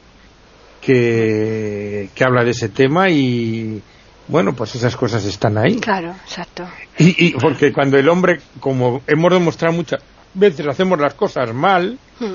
que, 0.83 2.11
que 2.15 2.25
habla 2.25 2.45
de 2.45 2.51
ese 2.51 2.69
tema 2.69 3.09
y 3.09 3.81
bueno, 4.29 4.53
pues 4.55 4.75
esas 4.75 4.95
cosas 4.97 5.25
están 5.25 5.57
ahí. 5.59 5.77
Claro, 5.79 6.15
exacto. 6.25 6.69
Y, 6.99 7.29
y 7.29 7.33
porque 7.33 7.73
cuando 7.73 7.99
el 7.99 8.09
hombre, 8.09 8.41
como 8.61 9.03
hemos 9.07 9.33
demostrado 9.33 9.75
muchas 9.75 10.01
veces, 10.35 10.67
hacemos 10.67 10.99
las 11.01 11.15
cosas 11.15 11.53
mal, 11.55 11.99
Mm. 12.21 12.35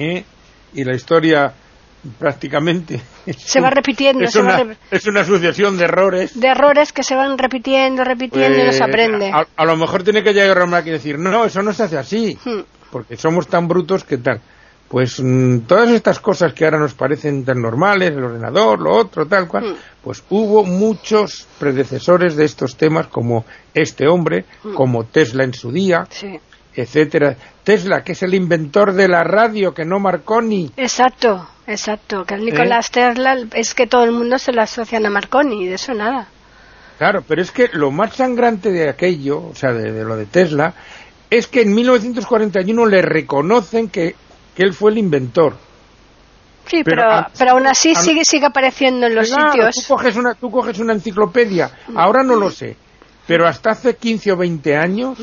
¿eh? 0.00 0.24
y 0.74 0.84
la 0.84 0.94
historia 0.94 1.52
prácticamente 2.18 3.00
Se 3.36 3.60
va 3.60 3.70
repitiendo, 3.70 4.24
es 4.24 4.32
se 4.32 4.40
va 4.42 4.54
una, 4.54 4.64
re- 4.64 4.76
es 4.90 5.06
una 5.06 5.24
sucesión 5.24 5.76
de 5.78 5.84
errores. 5.84 6.38
De 6.38 6.48
errores 6.48 6.92
que 6.92 7.02
se 7.02 7.14
van 7.14 7.38
repitiendo, 7.38 8.04
repitiendo 8.04 8.58
y 8.58 8.62
no 8.64 8.72
se 8.72 8.78
pues, 8.78 8.88
aprende. 8.88 9.30
a, 9.32 9.46
a 9.56 9.64
lo 9.64 9.76
mejor 9.76 10.02
tiene 10.02 10.22
que 10.22 10.32
llegar 10.32 10.62
un 10.62 10.74
y 10.86 10.90
decir, 10.90 11.18
no, 11.18 11.44
eso 11.44 11.62
no 11.62 11.72
se 11.72 11.82
hace 11.84 11.98
así, 11.98 12.38
Mm. 12.44 12.60
porque 12.90 13.16
somos 13.16 13.48
tan 13.48 13.66
brutos 13.68 14.04
que 14.04 14.18
tal. 14.18 14.40
Pues 14.88 15.20
mm, 15.22 15.60
todas 15.66 15.90
estas 15.90 16.18
cosas 16.18 16.54
que 16.54 16.64
ahora 16.64 16.78
nos 16.78 16.94
parecen 16.94 17.44
tan 17.44 17.60
normales, 17.60 18.10
el 18.12 18.24
ordenador, 18.24 18.80
lo 18.80 18.96
otro, 18.96 19.26
tal 19.26 19.46
cual, 19.46 19.64
Mm. 19.72 19.76
pues 20.02 20.24
hubo 20.30 20.64
muchos 20.64 21.46
predecesores 21.58 22.36
de 22.36 22.44
estos 22.46 22.76
temas 22.76 23.08
como 23.08 23.44
este 23.74 24.06
hombre, 24.08 24.46
Mm. 24.64 24.74
como 24.74 25.04
Tesla 25.04 25.44
en 25.44 25.52
su 25.52 25.70
día, 25.72 26.06
Sí. 26.10 26.38
Etcétera. 26.82 27.36
Tesla, 27.64 28.02
que 28.02 28.12
es 28.12 28.22
el 28.22 28.34
inventor 28.34 28.92
de 28.94 29.08
la 29.08 29.24
radio, 29.24 29.72
que 29.74 29.84
no 29.84 29.98
Marconi. 30.00 30.70
Exacto, 30.76 31.48
exacto. 31.66 32.24
Que 32.24 32.34
el 32.34 32.42
¿Eh? 32.48 32.52
Nicolás 32.52 32.90
Tesla 32.90 33.36
es 33.54 33.74
que 33.74 33.86
todo 33.86 34.04
el 34.04 34.12
mundo 34.12 34.38
se 34.38 34.52
lo 34.52 34.62
asocian 34.62 35.04
a 35.06 35.10
Marconi 35.10 35.64
y 35.64 35.66
de 35.68 35.74
eso 35.74 35.94
nada. 35.94 36.28
Claro, 36.98 37.22
pero 37.26 37.40
es 37.42 37.50
que 37.52 37.68
lo 37.72 37.90
más 37.90 38.14
sangrante 38.16 38.72
de 38.72 38.88
aquello, 38.88 39.38
o 39.50 39.54
sea, 39.54 39.72
de, 39.72 39.92
de 39.92 40.04
lo 40.04 40.16
de 40.16 40.26
Tesla, 40.26 40.74
es 41.30 41.46
que 41.46 41.60
en 41.62 41.74
1941 41.74 42.86
le 42.86 43.02
reconocen 43.02 43.88
que, 43.88 44.16
que 44.56 44.62
él 44.64 44.72
fue 44.74 44.90
el 44.90 44.98
inventor. 44.98 45.54
Sí, 46.66 46.82
Pero 46.84 46.96
pero, 47.02 47.10
a- 47.12 47.30
pero 47.38 47.50
aún 47.52 47.66
así 47.66 47.92
a- 47.92 48.00
sigue, 48.00 48.24
sigue 48.24 48.46
apareciendo 48.46 49.06
en 49.06 49.14
los 49.14 49.28
Claro, 49.30 49.52
sitios. 49.52 49.74
Tú 49.76 49.94
coges, 49.94 50.16
una, 50.16 50.34
tú 50.34 50.50
coges 50.50 50.78
una 50.80 50.92
enciclopedia, 50.92 51.70
ahora 51.94 52.22
no 52.22 52.34
lo 52.36 52.50
sé, 52.50 52.76
pero 53.26 53.46
hasta 53.46 53.70
hace 53.70 53.96
15 53.96 54.32
o 54.32 54.36
20 54.36 54.76
años, 54.76 55.18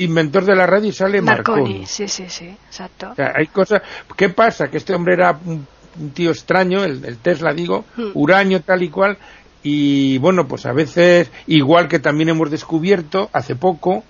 inventor 0.00 0.44
de 0.44 0.54
la 0.56 0.66
radio 0.66 0.88
y 0.88 0.92
sale 0.92 1.20
Marconi. 1.22 1.62
Marconi, 1.62 1.86
sí, 1.86 2.08
sí, 2.08 2.24
sí, 2.28 2.46
exacto. 2.66 3.10
O 3.12 3.14
sea, 3.14 3.32
hay 3.36 3.46
cosas. 3.46 3.82
¿Qué 4.16 4.28
pasa? 4.30 4.68
Que 4.68 4.76
este 4.78 4.94
hombre 4.94 5.14
era 5.14 5.38
un, 5.44 5.66
un 6.00 6.10
tío 6.10 6.30
extraño, 6.30 6.82
el, 6.84 7.04
el 7.04 7.18
Tesla, 7.18 7.52
digo, 7.52 7.84
Mm. 7.96 8.10
huraño, 8.14 8.60
tal 8.60 8.82
y 8.82 8.88
cual. 8.90 9.18
Y 9.62 10.18
bueno, 10.18 10.46
pues 10.48 10.64
a 10.66 10.72
veces, 10.72 11.30
igual 11.46 11.86
que 11.88 11.98
también 11.98 12.30
hemos 12.30 12.50
descubierto 12.50 13.28
hace 13.32 13.56
poco, 13.56 14.04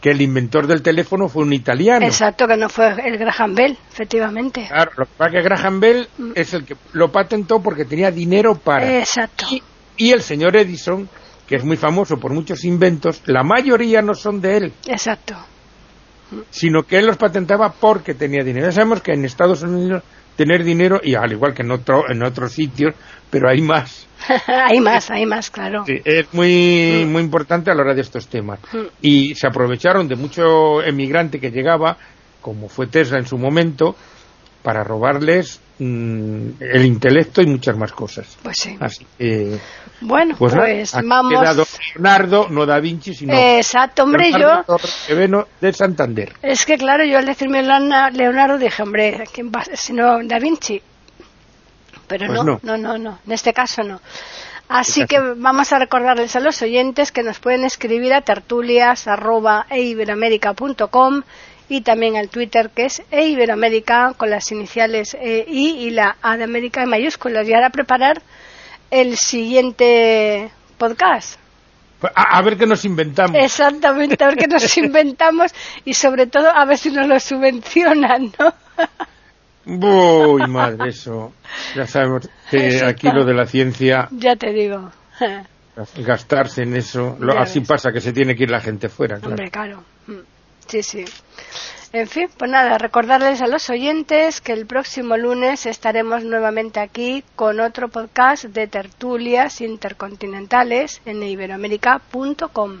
que 0.00 0.10
el 0.10 0.20
inventor 0.20 0.66
del 0.66 0.82
teléfono 0.82 1.28
fue 1.28 1.42
un 1.42 1.52
italiano. 1.52 2.04
Exacto, 2.06 2.46
que 2.46 2.56
no 2.56 2.68
fue 2.68 2.94
el 3.08 3.16
Graham 3.18 3.54
Bell, 3.54 3.76
efectivamente. 3.90 4.66
Claro, 4.68 4.90
lo 4.98 5.04
que 5.06 5.10
pasa 5.16 5.30
es 5.30 5.36
que 5.36 5.42
Graham 5.48 5.80
Bell 5.80 6.08
Mm. 6.18 6.30
es 6.34 6.54
el 6.54 6.64
que 6.64 6.76
lo 6.92 7.10
patentó 7.10 7.60
porque 7.60 7.84
tenía 7.86 8.10
dinero 8.10 8.54
para. 8.54 8.98
Exacto. 8.98 9.46
Y, 9.50 9.62
y 9.96 10.10
el 10.12 10.22
señor 10.22 10.56
Edison, 10.56 11.08
que 11.46 11.56
es 11.56 11.64
muy 11.64 11.76
famoso 11.76 12.16
por 12.18 12.32
muchos 12.32 12.64
inventos, 12.64 13.22
la 13.26 13.42
mayoría 13.42 14.02
no 14.02 14.14
son 14.14 14.40
de 14.40 14.56
él, 14.56 14.72
Exacto. 14.86 15.34
sino 16.50 16.82
que 16.82 16.98
él 16.98 17.06
los 17.06 17.16
patentaba 17.16 17.72
porque 17.72 18.14
tenía 18.14 18.42
dinero. 18.42 18.66
Ya 18.66 18.72
sabemos 18.72 19.02
que 19.02 19.12
en 19.12 19.24
Estados 19.24 19.62
Unidos 19.62 20.02
tener 20.36 20.64
dinero, 20.64 21.00
y 21.02 21.14
al 21.14 21.32
igual 21.32 21.54
que 21.54 21.62
en, 21.62 21.70
otro, 21.70 22.10
en 22.10 22.22
otros 22.22 22.52
sitios, 22.52 22.94
pero 23.30 23.48
hay 23.48 23.60
más. 23.60 24.06
hay 24.46 24.80
más, 24.80 25.10
hay 25.10 25.26
más, 25.26 25.50
claro. 25.50 25.84
Sí, 25.86 25.94
es 26.04 26.32
muy, 26.32 27.04
muy 27.06 27.22
importante 27.22 27.70
a 27.70 27.74
la 27.74 27.82
hora 27.82 27.94
de 27.94 28.00
estos 28.00 28.26
temas. 28.28 28.58
Mm. 28.72 28.78
Y 29.02 29.34
se 29.34 29.46
aprovecharon 29.46 30.08
de 30.08 30.16
mucho 30.16 30.82
emigrante 30.82 31.40
que 31.40 31.50
llegaba, 31.50 31.96
como 32.40 32.68
fue 32.68 32.86
Tesla 32.86 33.18
en 33.18 33.26
su 33.26 33.38
momento, 33.38 33.96
para 34.64 34.82
robarles 34.82 35.60
mm, 35.78 36.48
el 36.58 36.84
intelecto 36.86 37.40
y 37.42 37.46
muchas 37.46 37.76
más 37.76 37.92
cosas. 37.92 38.36
Pues 38.42 38.56
sí. 38.58 38.76
Así 38.80 39.06
que, 39.18 39.58
Bueno, 40.00 40.34
pues, 40.38 40.54
pues, 40.54 40.94
nada, 40.94 41.06
vamos. 41.06 41.38
queda 41.40 41.52
don 41.54 41.66
Leonardo, 41.94 42.48
no 42.48 42.64
Da 42.66 42.80
Vinci, 42.80 43.14
sino 43.14 43.32
Exacto, 43.34 44.02
hombre, 44.04 44.32
yo. 44.32 44.38
Leonardo 44.38 44.78
Torreveno 44.78 45.46
de 45.60 45.72
Santander. 45.72 46.32
Es 46.42 46.64
que 46.66 46.76
claro, 46.78 47.04
yo 47.04 47.18
al 47.18 47.26
decirme 47.26 47.62
Leona- 47.62 48.10
Leonardo 48.10 48.56
dije, 48.58 48.82
hombre, 48.82 49.22
¿quién 49.32 49.52
va? 49.54 49.62
Si 49.74 49.92
no, 49.92 50.18
Da 50.24 50.38
Vinci. 50.40 50.80
Pero 52.08 52.26
Pues 52.26 52.38
no, 52.38 52.44
no. 52.44 52.58
no, 52.62 52.76
no, 52.78 52.98
no, 52.98 53.18
en 53.26 53.32
este 53.32 53.52
caso 53.52 53.82
no. 53.84 54.00
Así 54.66 55.04
que 55.06 55.18
vamos 55.20 55.74
a 55.74 55.78
recordarles 55.78 56.34
a 56.36 56.40
los 56.40 56.62
oyentes 56.62 57.12
que 57.12 57.22
nos 57.22 57.38
pueden 57.38 57.64
escribir 57.64 58.14
a 58.14 58.22
tertulias.eiberoamerica.com 58.22 61.22
y 61.68 61.80
también 61.80 62.16
al 62.16 62.28
Twitter 62.28 62.70
que 62.74 62.84
es 62.86 63.02
eiberoamerica 63.10 64.14
con 64.16 64.30
las 64.30 64.50
iniciales 64.52 65.14
E, 65.14 65.44
I 65.48 65.86
y 65.86 65.90
la 65.90 66.16
A 66.22 66.36
de 66.36 66.44
América 66.44 66.82
en 66.82 66.90
mayúsculas. 66.90 67.48
Y 67.48 67.54
ahora 67.54 67.70
preparar 67.70 68.20
el 68.90 69.16
siguiente 69.16 70.50
podcast. 70.78 71.38
A, 72.14 72.36
a 72.38 72.42
ver 72.42 72.58
qué 72.58 72.66
nos 72.66 72.84
inventamos. 72.84 73.36
Exactamente, 73.40 74.22
a 74.22 74.28
ver 74.28 74.36
qué 74.36 74.46
nos 74.46 74.76
inventamos 74.76 75.52
y 75.86 75.94
sobre 75.94 76.26
todo 76.26 76.50
a 76.50 76.64
ver 76.66 76.76
si 76.76 76.90
nos 76.90 77.06
lo 77.06 77.18
subvencionan, 77.18 78.30
¿no? 78.38 78.54
Uy, 79.66 80.46
madre, 80.48 80.90
eso. 80.90 81.32
Ya 81.74 81.86
sabemos 81.86 82.28
que 82.50 82.82
aquí 82.84 83.08
lo 83.10 83.24
de 83.24 83.32
la 83.32 83.46
ciencia, 83.46 84.08
ya 84.10 84.36
te 84.36 84.52
digo. 84.52 84.90
gastarse 85.96 86.62
en 86.64 86.76
eso, 86.76 87.16
lo- 87.18 87.38
así 87.38 87.60
ves. 87.60 87.68
pasa 87.68 87.90
que 87.90 88.00
se 88.02 88.12
tiene 88.12 88.36
que 88.36 88.42
ir 88.42 88.50
la 88.50 88.60
gente 88.60 88.90
fuera. 88.90 89.16
claro. 89.16 89.30
Hombre, 89.30 89.50
claro. 89.50 89.82
Sí, 90.66 90.82
sí. 90.82 91.04
En 91.92 92.08
fin, 92.08 92.28
pues 92.36 92.50
nada, 92.50 92.76
recordarles 92.76 93.40
a 93.40 93.46
los 93.46 93.70
oyentes 93.70 94.40
que 94.40 94.52
el 94.52 94.66
próximo 94.66 95.16
lunes 95.16 95.64
estaremos 95.64 96.24
nuevamente 96.24 96.80
aquí 96.80 97.22
con 97.36 97.60
otro 97.60 97.88
podcast 97.88 98.46
de 98.46 98.66
tertulias 98.66 99.60
intercontinentales 99.60 101.00
en 101.04 101.22
iberoamérica.com. 101.22 102.80